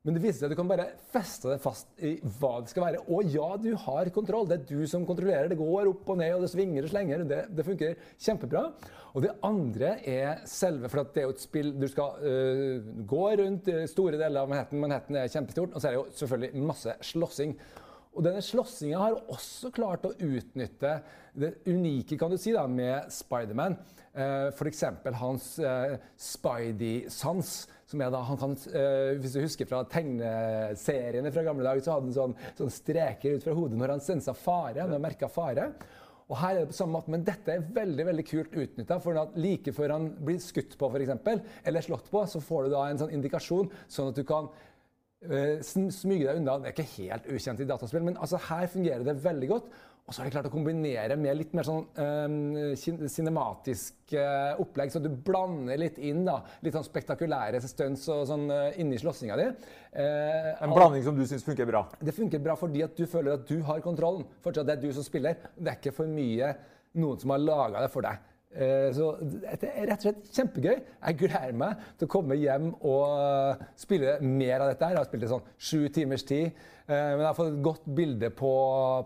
men 0.04 0.18
det 0.18 0.20
viser 0.20 0.42
seg 0.42 0.50
at 0.50 0.52
du 0.52 0.58
kan 0.58 0.68
bare 0.68 0.84
feste 1.14 1.48
deg 1.48 1.60
fast 1.64 2.02
i 2.04 2.10
hva 2.36 2.58
det 2.60 2.68
skal 2.74 2.84
være. 2.84 2.98
Og 3.08 3.30
ja, 3.32 3.46
du 3.56 3.70
har 3.86 4.10
kontroll. 4.12 4.44
Det 4.50 4.58
er 4.58 4.66
du 4.68 4.82
som 4.90 5.06
kontrollerer. 5.08 5.48
Det 5.48 5.56
går 5.56 5.88
opp 5.88 6.10
og 6.12 6.18
ned, 6.20 6.34
og 6.36 6.42
det 6.44 6.50
svinger 6.52 6.84
og 6.84 6.90
slenger. 6.92 7.22
Det, 7.30 7.38
det 7.56 7.64
funker 7.64 7.94
kjempebra. 8.20 8.66
Og 9.14 9.24
det 9.24 9.30
andre 9.46 9.94
er 10.10 10.42
selve 10.50 10.90
For 10.92 11.08
det 11.08 11.22
er 11.22 11.30
jo 11.30 11.32
et 11.32 11.40
spill 11.40 11.70
du 11.80 11.86
skal 11.88 12.18
uh, 12.20 12.90
gå 13.14 13.22
rundt 13.40 13.70
store 13.94 14.20
deler 14.20 14.42
av 14.42 14.52
Manhattan. 14.52 14.82
Manhattan 14.82 15.16
er 15.22 15.32
kjempestort. 15.32 15.72
Og 15.72 15.80
så 15.80 15.88
er 15.88 15.94
det 15.94 16.00
jo 16.02 16.18
selvfølgelig 16.20 16.66
masse 16.68 16.96
slåssing. 17.08 17.54
Og 18.12 18.26
denne 18.26 18.42
slåssinga 18.44 19.00
har 19.00 19.16
også 19.32 19.72
klart 19.74 20.04
å 20.04 20.12
utnytte 20.12 20.98
det 21.34 21.54
unike 21.66 22.18
kan 22.20 22.30
du 22.30 22.36
si 22.38 22.52
da, 22.54 22.66
med 22.68 23.08
Spiderman. 23.10 23.78
Uh, 24.12 24.52
F.eks. 24.52 24.84
hans 25.22 25.48
uh, 25.64 25.96
Spidey-sans 26.20 27.54
som 27.90 28.00
er 28.00 28.12
da, 28.12 28.22
han 28.24 28.38
kan, 28.40 28.56
øh, 28.56 29.18
Hvis 29.20 29.34
du 29.36 29.42
husker 29.42 29.68
fra 29.68 29.82
tegneseriene 29.84 31.32
fra 31.32 31.44
gamle 31.46 31.66
dager, 31.66 31.84
så 31.84 31.96
hadde 31.96 32.08
han 32.08 32.16
sånn, 32.16 32.38
sånn 32.58 32.72
streker 32.72 33.36
ut 33.36 33.44
fra 33.44 33.56
hodet 33.56 33.78
når 33.80 33.96
han 33.96 34.04
sensa 34.04 34.34
fare. 34.36 34.86
når 34.88 34.98
han 34.98 35.28
fare. 35.28 35.68
Og 36.24 36.38
her 36.40 36.56
er 36.56 36.60
det 36.62 36.70
på 36.72 36.78
samme 36.78 36.96
måte, 36.96 37.10
Men 37.10 37.24
dette 37.24 37.52
er 37.52 37.66
veldig 37.74 38.06
veldig 38.06 38.24
kult 38.24 38.54
utnytta. 38.56 39.00
Like 39.36 39.72
før 39.72 39.90
han 39.92 40.10
blir 40.24 40.38
skutt 40.40 40.78
på, 40.78 40.90
for 40.90 41.00
eksempel, 41.00 41.42
eller 41.64 41.80
slått 41.80 42.10
på, 42.10 42.24
så 42.26 42.40
får 42.40 42.64
du 42.64 42.70
da 42.70 42.86
en 42.88 42.98
sånn 42.98 43.12
indikasjon, 43.12 43.70
sånn 43.88 44.08
at 44.08 44.16
du 44.16 44.24
kan 44.24 44.48
øh, 45.28 45.60
smyge 45.62 46.24
deg 46.24 46.40
unna. 46.40 46.58
Det 46.58 46.72
er 46.72 46.76
ikke 46.78 47.02
helt 47.02 47.28
ukjent 47.28 47.60
i 47.60 47.68
dataspill, 47.68 48.06
men 48.06 48.16
altså 48.16 48.40
her 48.48 48.66
fungerer 48.72 49.04
det 49.04 49.18
veldig 49.24 49.48
godt. 49.52 49.68
Og 50.04 50.12
så 50.12 50.20
har 50.20 50.28
de 50.28 50.34
klart 50.34 50.46
å 50.50 50.52
kombinere 50.52 51.16
med 51.16 51.38
litt 51.38 51.54
mer 51.56 51.64
sånn 51.64 51.86
um, 51.96 52.74
cinematisk 53.08 54.12
uh, 54.12 54.52
opplegg, 54.60 54.90
så 54.92 55.00
du 55.00 55.08
blander 55.08 55.80
litt 55.80 55.96
inn 55.96 56.26
da, 56.26 56.42
litt 56.60 56.76
sånn 56.76 56.84
spektakulære 56.84 57.62
stunts 57.64 58.04
og 58.12 58.26
sånn 58.28 58.44
uh, 58.52 58.76
inni 58.82 58.98
slåssinga 59.00 59.38
di. 59.40 59.46
Uh, 59.96 60.50
en 60.60 60.74
blanding 60.76 61.06
som 61.06 61.16
du 61.16 61.24
syns 61.28 61.46
funker 61.46 61.64
bra? 61.70 61.86
Det 62.04 62.12
funker 62.12 62.42
bra 62.44 62.56
fordi 62.60 62.84
at 62.84 62.92
du 62.98 63.08
føler 63.08 63.38
at 63.38 63.46
du 63.48 63.62
har 63.64 63.80
kontrollen. 63.84 64.26
Fortsatt 64.44 64.68
det 64.68 64.74
er 64.76 64.82
du 64.82 64.92
som 64.92 65.06
spiller. 65.06 65.40
Det 65.56 65.72
er 65.72 65.80
ikke 65.80 65.94
for 65.96 66.12
mye 66.12 66.52
noen 67.00 67.24
som 67.24 67.32
har 67.32 67.40
laga 67.40 67.86
det 67.86 67.90
for 67.94 68.04
deg. 68.04 68.30
Så 68.94 69.08
det 69.18 69.66
er 69.66 69.88
rett 69.88 70.04
og 70.04 70.04
slett 70.04 70.28
kjempegøy. 70.36 70.76
Jeg 70.76 71.16
gleder 71.24 71.56
meg 71.58 71.80
til 71.98 72.06
å 72.06 72.10
komme 72.12 72.36
hjem 72.38 72.68
og 72.86 73.64
spille 73.80 74.20
mer 74.22 74.60
av 74.60 74.70
dette. 74.70 74.84
her. 74.84 74.94
Jeg 74.94 75.00
har 75.00 75.08
spilt 75.08 75.26
i 75.26 75.30
sånn 75.32 75.48
sju 75.58 75.80
timers 75.96 76.22
tid. 76.28 76.60
Men 76.86 77.24
jeg 77.24 77.26
har 77.26 77.34
fått 77.34 77.50
et 77.50 77.66
godt 77.66 77.90
bilde 77.98 78.30
på, 78.30 78.52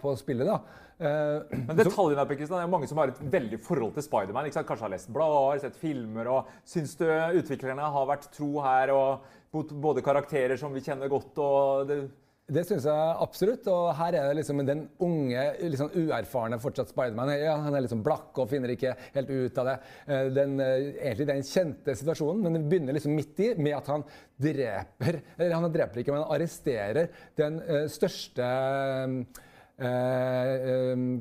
på 0.02 0.12
spillet. 0.20 0.50
da. 0.50 0.84
Uh, 0.98 1.46
Men 1.52 1.78
detaljene 1.78 2.18
her, 2.18 2.30
Kristian, 2.34 2.58
det 2.58 2.64
er 2.66 2.70
mange 2.72 2.88
som 2.90 2.98
har 2.98 3.12
et 3.12 3.24
veldig 3.34 3.60
forhold 3.62 3.94
til 3.96 4.06
Spiderman. 4.06 4.50
Kanskje 4.50 4.86
har 4.86 4.94
lest 4.94 5.12
blader, 5.14 5.62
sett 5.62 5.78
filmer. 5.78 6.30
og 6.32 6.54
Syns 6.66 6.96
du 6.98 7.06
utviklerne 7.08 7.90
har 7.96 8.08
vært 8.10 8.30
tro 8.34 8.56
her 8.64 8.94
og 8.94 9.28
mot 9.54 9.76
både 9.80 10.02
karakterer 10.04 10.58
som 10.60 10.74
vi 10.74 10.84
kjenner 10.84 11.10
godt? 11.12 11.38
og 11.38 11.86
det 11.88 12.02
det 12.48 12.62
syns 12.64 12.86
jeg 12.88 13.16
absolutt. 13.20 13.66
Og 13.68 13.90
her 13.98 14.16
er 14.16 14.30
det 14.30 14.38
liksom 14.38 14.62
den 14.64 14.86
unge, 15.04 15.42
liksom 15.68 15.90
uerfarne 16.00 16.56
fortsatt 16.62 16.88
Spiderman. 16.94 17.34
Ja, 17.36 17.58
han 17.60 17.76
er 17.76 17.84
liksom 17.84 18.00
blakk 18.06 18.38
og 18.40 18.48
finner 18.48 18.72
ikke 18.72 18.94
helt 19.16 19.28
ut 19.28 19.60
av 19.60 19.68
det. 19.68 19.74
Eh, 20.06 20.30
den, 20.32 20.54
eh, 20.64 20.86
egentlig 21.10 21.26
den 21.28 21.44
kjente 21.44 21.96
situasjonen, 22.00 22.40
men 22.46 22.56
den 22.56 22.68
begynner 22.70 22.96
liksom 22.96 23.12
midt 23.18 23.44
i 23.44 23.50
med 23.60 23.76
at 23.76 23.92
han 23.92 24.06
dreper 24.40 25.20
Eller 25.36 25.54
han 25.58 25.72
dreper 25.72 26.00
ikke, 26.00 26.14
men 26.14 26.24
han 26.24 26.32
arresterer 26.38 27.12
den 27.36 27.60
største 27.92 28.48
Eh, 28.48 29.47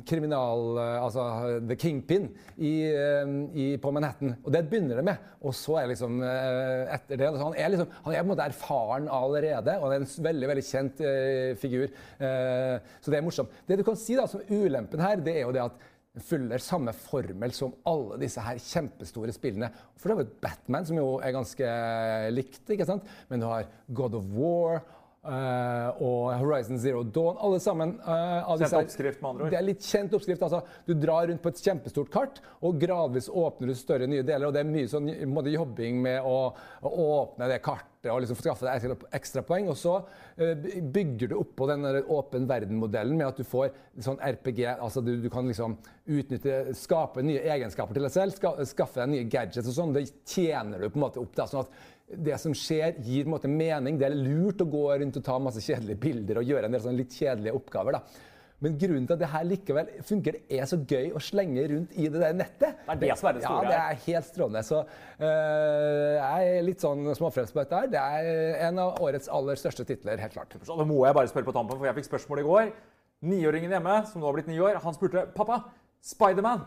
kriminal 0.08 0.80
Altså 0.82 1.24
The 1.70 1.76
Kingpin 1.78 2.24
i, 2.58 2.72
i, 2.90 3.66
på 3.78 3.92
Manhattan. 3.94 4.34
Og 4.42 4.50
det 4.54 4.64
begynner 4.70 4.98
det 4.98 5.06
med. 5.06 5.28
Og 5.46 5.54
så 5.56 5.78
er 5.82 5.92
liksom 5.92 6.22
eh, 6.26 6.94
etter 6.96 7.20
det 7.22 7.30
han 7.38 7.54
er, 7.54 7.70
liksom, 7.74 7.92
han 8.06 8.16
er 8.16 8.24
på 8.24 8.26
en 8.26 8.32
måte 8.32 8.48
erfaren 8.50 9.12
allerede, 9.14 9.76
og 9.78 9.88
han 9.88 9.98
er 9.98 10.06
en 10.06 10.26
veldig 10.30 10.50
veldig 10.52 10.66
kjent 10.66 11.04
eh, 11.06 11.52
figur. 11.62 11.86
Eh, 12.18 12.96
så 13.02 13.14
det 13.14 13.20
er 13.20 13.28
morsomt. 13.28 13.62
Det 13.68 13.78
du 13.80 13.86
kan 13.88 14.00
si 14.00 14.18
da 14.18 14.26
som 14.30 14.44
ulempen 14.50 15.04
her, 15.04 15.22
det 15.22 15.38
er 15.38 15.46
jo 15.46 15.54
det 15.56 15.68
at 15.68 15.86
følger 16.26 16.62
samme 16.64 16.94
formel 16.98 17.52
som 17.54 17.76
alle 17.86 18.18
disse 18.24 18.42
her 18.42 18.58
kjempestore 18.62 19.34
spillene. 19.36 19.70
For 20.02 20.10
det 20.10 20.26
jo 20.26 20.40
Batman, 20.42 20.88
som 20.88 20.98
jo 20.98 21.08
er 21.22 21.36
ganske 21.36 21.74
likt, 22.34 22.64
ikke 22.74 22.88
sant? 22.90 23.06
men 23.30 23.44
du 23.44 23.46
har 23.46 23.70
God 23.94 24.18
of 24.18 24.32
War. 24.34 24.82
Uh, 25.28 25.98
og 26.00 26.30
Horizon 26.40 26.80
Zero 26.80 27.02
Dawn. 27.04 27.36
Alle 27.44 27.60
sammen. 27.60 27.98
Uh, 28.00 28.54
kjent 28.62 28.78
oppskrift, 28.80 29.20
med 29.20 29.30
andre 29.34 29.44
ord? 29.44 29.52
Det 29.52 29.60
er 29.60 29.66
litt 29.66 29.84
kjent 29.84 30.14
oppskrift. 30.16 30.46
altså. 30.48 30.62
Du 30.88 30.94
drar 30.96 31.28
rundt 31.28 31.44
på 31.44 31.52
et 31.52 31.60
kjempestort 31.66 32.12
kart, 32.14 32.40
og 32.64 32.80
gradvis 32.80 33.28
åpner 33.28 33.74
du 33.74 33.76
større 33.76 34.08
nye 34.08 34.24
deler. 34.24 34.48
og 34.48 34.56
Det 34.56 34.64
er 34.64 34.70
mye 34.72 34.88
sånn 34.92 35.12
måte, 35.34 35.52
jobbing 35.52 36.00
med 36.06 36.24
å, 36.24 36.38
å, 36.80 36.94
åpne 37.08 37.50
det 37.52 37.60
kartet 37.66 38.08
og 38.08 38.22
liksom 38.24 38.40
skaffe 38.40 38.64
deg 38.64 39.04
ekstra, 39.18 39.44
poeng. 39.44 39.68
Og 39.74 39.76
så 39.76 39.98
eh, 40.40 40.56
bygger 40.96 41.34
du 41.34 41.36
oppå 41.42 41.68
den 41.68 41.84
åpen 42.08 42.48
verden-modellen 42.48 43.20
med 43.20 43.28
at 43.28 43.42
du 43.42 43.44
får 43.48 43.74
sånn 44.06 44.22
RPG. 44.24 44.64
altså 44.78 45.04
Du, 45.04 45.18
du 45.20 45.28
kan 45.34 45.50
liksom 45.50 45.76
utnytte, 46.08 46.62
skape 46.78 47.26
nye 47.26 47.44
egenskaper 47.44 47.98
til 47.98 48.08
deg 48.08 48.16
selv, 48.16 48.38
ska, 48.38 48.54
skaffe 48.70 49.02
deg 49.02 49.12
nye 49.12 49.28
gadgets 49.28 49.68
og 49.68 49.76
sånn. 49.76 49.96
Det 49.98 50.08
tjener 50.24 50.80
du 50.80 50.88
på 50.88 51.02
en 51.02 51.08
måte 51.10 51.20
opp. 51.20 51.36
da, 51.36 51.50
sånn 51.52 51.66
at 51.66 51.96
det 52.08 52.38
som 52.40 52.54
skjer, 52.56 52.96
gir 53.04 53.28
måte 53.28 53.50
mening. 53.52 53.98
Det 54.00 54.08
er 54.08 54.16
lurt 54.16 54.64
å 54.64 54.70
gå 54.72 54.86
rundt 55.02 55.20
og 55.20 55.26
ta 55.26 55.36
masse 55.44 55.64
kjedelige 55.64 56.00
bilder 56.06 56.40
og 56.40 56.48
gjøre 56.48 56.70
en 56.70 56.78
del 56.78 56.84
sånn 56.86 56.98
litt 57.00 57.16
kjedelige 57.16 57.58
oppgaver. 57.58 57.98
da. 57.98 58.36
Men 58.64 58.74
grunnen 58.82 59.06
til 59.06 59.14
at 59.14 59.22
det 59.22 59.28
her 59.30 59.44
likevel 59.46 59.90
funker, 60.08 60.38
det 60.50 60.58
er 60.58 60.70
så 60.70 60.80
gøy 60.82 61.12
å 61.14 61.22
slenge 61.22 61.66
rundt 61.70 61.92
i 61.94 62.08
det 62.10 62.22
der 62.24 62.34
nettet. 62.34 62.80
Det 62.88 62.96
er 62.96 63.02
det 63.04 63.18
som 63.20 63.30
er 63.30 63.38
det 63.38 63.44
store 63.44 63.68
Ja, 63.68 63.70
det 63.70 63.82
er 63.82 64.00
helt 64.08 64.30
strålende. 64.32 64.64
Så 64.66 64.80
øh, 64.82 66.16
jeg 66.16 66.56
er 66.56 66.66
litt 66.66 66.82
sånn 66.82 67.04
småfrelst 67.20 67.54
på 67.54 67.62
dette 67.62 67.84
her. 67.84 67.92
Det 67.94 68.02
er 68.02 68.64
en 68.72 68.82
av 68.82 68.98
årets 69.06 69.30
aller 69.30 69.62
største 69.62 69.86
titler, 69.86 70.18
helt 70.24 70.34
klart. 70.34 70.58
Så 70.66 70.80
nå 70.80 70.88
må 70.90 71.04
jeg 71.06 71.20
bare 71.20 71.30
spørre 71.30 71.52
på 71.52 71.54
tampen, 71.60 71.78
for 71.78 71.90
jeg 71.90 72.00
fikk 72.00 72.10
spørsmål 72.10 72.42
i 72.42 72.48
går. 72.48 72.74
Niåringen 73.30 73.78
hjemme, 73.78 74.00
som 74.10 74.24
nå 74.24 74.30
har 74.30 74.40
blitt 74.40 74.50
ni 74.50 74.58
år, 74.62 74.82
han 74.82 74.98
spurte 74.98 75.28
pappa, 75.38 75.62
Spiderman. 76.08 76.66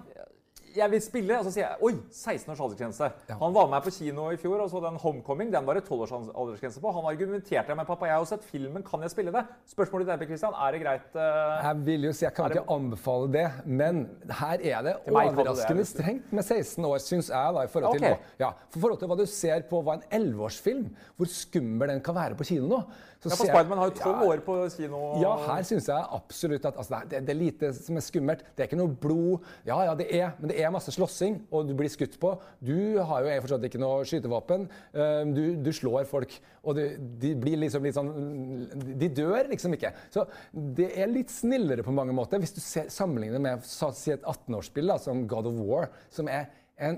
Jeg 0.77 0.91
vil 0.93 1.03
spille. 1.03 1.39
Og 1.39 1.47
så 1.47 1.53
sier 1.55 1.67
jeg 1.67 1.87
oi, 1.87 1.93
16 2.11 2.53
års 2.53 2.63
aldersgrense. 2.65 3.11
Han 3.31 3.55
var 3.57 3.69
med 3.69 3.75
meg 3.77 3.87
på 3.87 3.93
kino 3.95 4.29
i 4.35 4.39
fjor 4.41 4.65
og 4.65 4.71
så 4.73 4.83
den 4.85 4.99
Homecoming. 5.01 5.53
Den 5.53 5.67
var 5.67 5.79
det 5.79 5.85
12 5.87 6.05
års 6.07 6.15
aldersgrense 6.15 6.83
på. 6.83 6.93
Han 6.97 7.09
argumenterte 7.11 7.77
med 7.79 7.89
pappa, 7.89 8.09
jeg 8.09 8.17
har 8.17 8.25
jo 8.25 8.31
sett 8.31 8.47
filmen, 8.47 8.85
kan 8.87 9.05
jeg 9.05 9.15
spille 9.15 9.35
det? 9.35 9.45
Spørsmålet 9.73 10.09
ditt 10.11 10.15
er, 10.17 10.31
Christian, 10.31 10.57
er 10.57 10.77
det 10.77 10.83
greit? 10.85 11.09
Uh... 11.15 11.57
Jeg 11.69 11.85
vil 11.91 12.09
jo 12.09 12.15
si, 12.17 12.25
jeg 12.27 12.35
kan 12.37 12.51
det- 12.51 12.61
ikke 12.61 12.77
anbefale 12.77 13.31
det, 13.37 13.47
men 13.67 14.03
her 14.41 14.67
er 14.75 14.87
det 14.87 14.97
overraskende 15.11 15.85
det, 15.85 15.91
strengt 15.91 16.33
med 16.33 16.45
16 16.47 16.85
år, 16.85 16.99
syns 17.05 17.31
jeg. 17.33 17.55
da, 17.57 17.65
i 17.65 17.73
forhold 17.73 17.99
til, 17.99 18.07
okay. 18.07 18.33
ja, 18.41 18.51
for 18.71 18.85
forhold 18.87 19.01
til 19.03 19.13
hva 19.13 19.21
du 19.21 19.27
ser 19.31 19.65
på 19.71 19.83
hva 19.87 19.99
en 19.99 20.05
11-årsfilm, 20.21 20.89
hvor 21.17 21.31
skummel 21.31 21.95
den 21.95 22.05
kan 22.05 22.17
være 22.17 22.39
på 22.39 22.47
kino 22.53 22.69
nå. 22.71 22.83
Så 23.21 23.29
Ja, 23.29 23.37
for 23.37 23.51
Spiderman 23.51 23.79
har 23.79 23.91
jo 23.91 23.95
12 23.99 24.07
Ja, 24.09 24.29
år 24.33 24.41
på 24.47 24.55
kino. 24.73 24.99
ja, 25.21 25.33
her 25.45 25.65
syns 25.69 25.89
jeg 25.91 26.05
absolutt 26.17 26.65
at 26.65 26.79
altså, 26.81 27.01
det, 27.11 27.21
det 27.27 27.35
er 27.35 27.39
lite 27.39 27.73
som 27.77 27.99
er 28.01 28.05
skummelt. 28.07 28.45
Det 28.57 28.65
er 28.65 28.71
ikke 28.71 28.79
noe 28.81 28.95
blod. 29.03 29.45
Ja, 29.69 29.77
ja, 29.85 29.95
det 29.99 30.07
er, 30.17 30.31
men 30.41 30.49
det 30.53 30.57
er 30.63 30.73
masse 30.73 30.95
slåssing, 30.95 31.37
og 31.53 31.69
du 31.69 31.75
blir 31.77 31.93
skutt 31.93 32.17
på. 32.23 32.33
Du 32.65 32.97
har 32.97 33.27
jo 33.27 33.35
fortsatt 33.45 33.67
ikke 33.69 33.83
noe 33.83 34.07
skytevåpen. 34.09 34.65
Du, 35.37 35.43
du 35.61 35.71
slår 35.77 36.09
folk, 36.09 36.33
og 36.65 36.81
du, 36.81 36.83
de 37.21 37.35
blir 37.37 37.61
liksom 37.61 37.85
litt 37.85 37.99
sånn 37.99 38.11
De 39.01 39.09
dør 39.21 39.53
liksom 39.53 39.77
ikke. 39.77 39.93
Så 40.15 40.25
det 40.53 40.89
er 40.97 41.13
litt 41.13 41.31
snillere 41.35 41.85
på 41.85 41.93
mange 41.93 42.17
måter, 42.17 42.41
hvis 42.41 42.57
du 42.57 42.63
ser, 42.65 42.89
sammenligner 42.89 43.43
med 43.43 43.69
si 43.69 44.15
et 44.17 44.25
18-årsspill 44.25 44.97
som 45.03 45.27
God 45.29 45.53
of 45.53 45.61
War, 45.69 45.91
som 46.09 46.29
er 46.33 46.49
en 46.81 46.97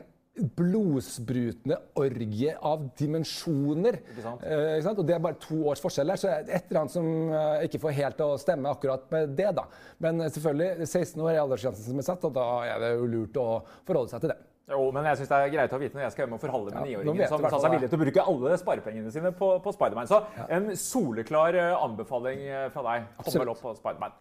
blodsprutende 0.57 1.77
orgie 2.01 2.55
av 2.65 2.87
dimensjoner. 2.97 3.99
Ikke 4.15 4.25
sant? 4.25 4.45
Eh, 4.47 4.63
ikke 4.79 4.87
sant? 4.87 5.03
Og 5.03 5.09
det 5.09 5.17
er 5.17 5.25
bare 5.27 5.41
to 5.43 5.59
års 5.69 5.83
forskjell 5.85 6.15
her, 6.15 6.21
så 6.21 6.31
det 6.31 6.57
et 6.57 6.71
eller 6.71 6.81
annet 6.83 6.95
som 6.95 7.11
eh, 7.37 7.67
ikke 7.69 7.83
får 7.83 7.99
helt 7.99 8.23
å 8.25 8.31
stemme 8.41 8.73
akkurat 8.73 9.05
med 9.13 9.37
det. 9.37 9.51
da. 9.59 9.67
Men 10.03 10.25
eh, 10.25 10.33
selvfølgelig, 10.33 10.89
16 10.89 11.21
år 11.21 11.35
er 11.35 11.43
aldersgrensen 11.43 11.91
som 11.91 12.01
er 12.01 12.09
satt, 12.09 12.25
og 12.25 12.33
da 12.39 12.49
er 12.71 12.81
det 12.81 12.95
jo 12.97 13.13
lurt 13.13 13.37
å 13.43 13.47
forholde 13.85 14.15
seg 14.15 14.25
til 14.25 14.33
det. 14.33 14.41
Jo, 14.73 14.83
men 14.95 15.05
jeg 15.11 15.19
synes 15.21 15.31
det 15.33 15.39
er 15.43 15.53
greit 15.53 15.73
å 15.75 15.79
vite 15.83 15.99
når 15.99 16.05
jeg 16.07 16.15
skal 16.15 16.25
hjem 16.25 16.37
og 16.37 16.43
forhandle 16.43 16.73
med 16.73 16.79
Ja, 16.79 16.99
niåringen 17.03 17.29
som 17.29 17.45
sa 17.45 17.59
seg 17.65 17.75
villig 17.75 17.89
til 17.91 17.99
å 17.99 18.03
bruke 18.05 18.27
alle 18.33 18.59
sparepengene 18.61 19.13
sine 19.13 19.33
på, 19.37 19.49
på 19.65 19.73
Spiderman. 19.75 20.09
Så 20.09 20.23
en 20.49 20.71
soleklar 20.79 21.59
eh, 21.59 21.73
anbefaling 21.77 22.45
eh, 22.47 22.69
fra 22.73 22.85
deg. 22.89 23.09
Tommel 23.27 23.53
opp 23.53 23.61
på 23.65 23.75
Spiderman. 23.77 24.15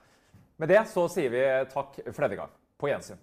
Med 0.60 0.74
det 0.74 0.82
så 0.92 1.06
sier 1.10 1.32
vi 1.34 1.46
takk 1.72 2.02
for 2.10 2.26
denne 2.26 2.42
gang. 2.42 2.56
På 2.82 2.90
gjensyn. 2.90 3.22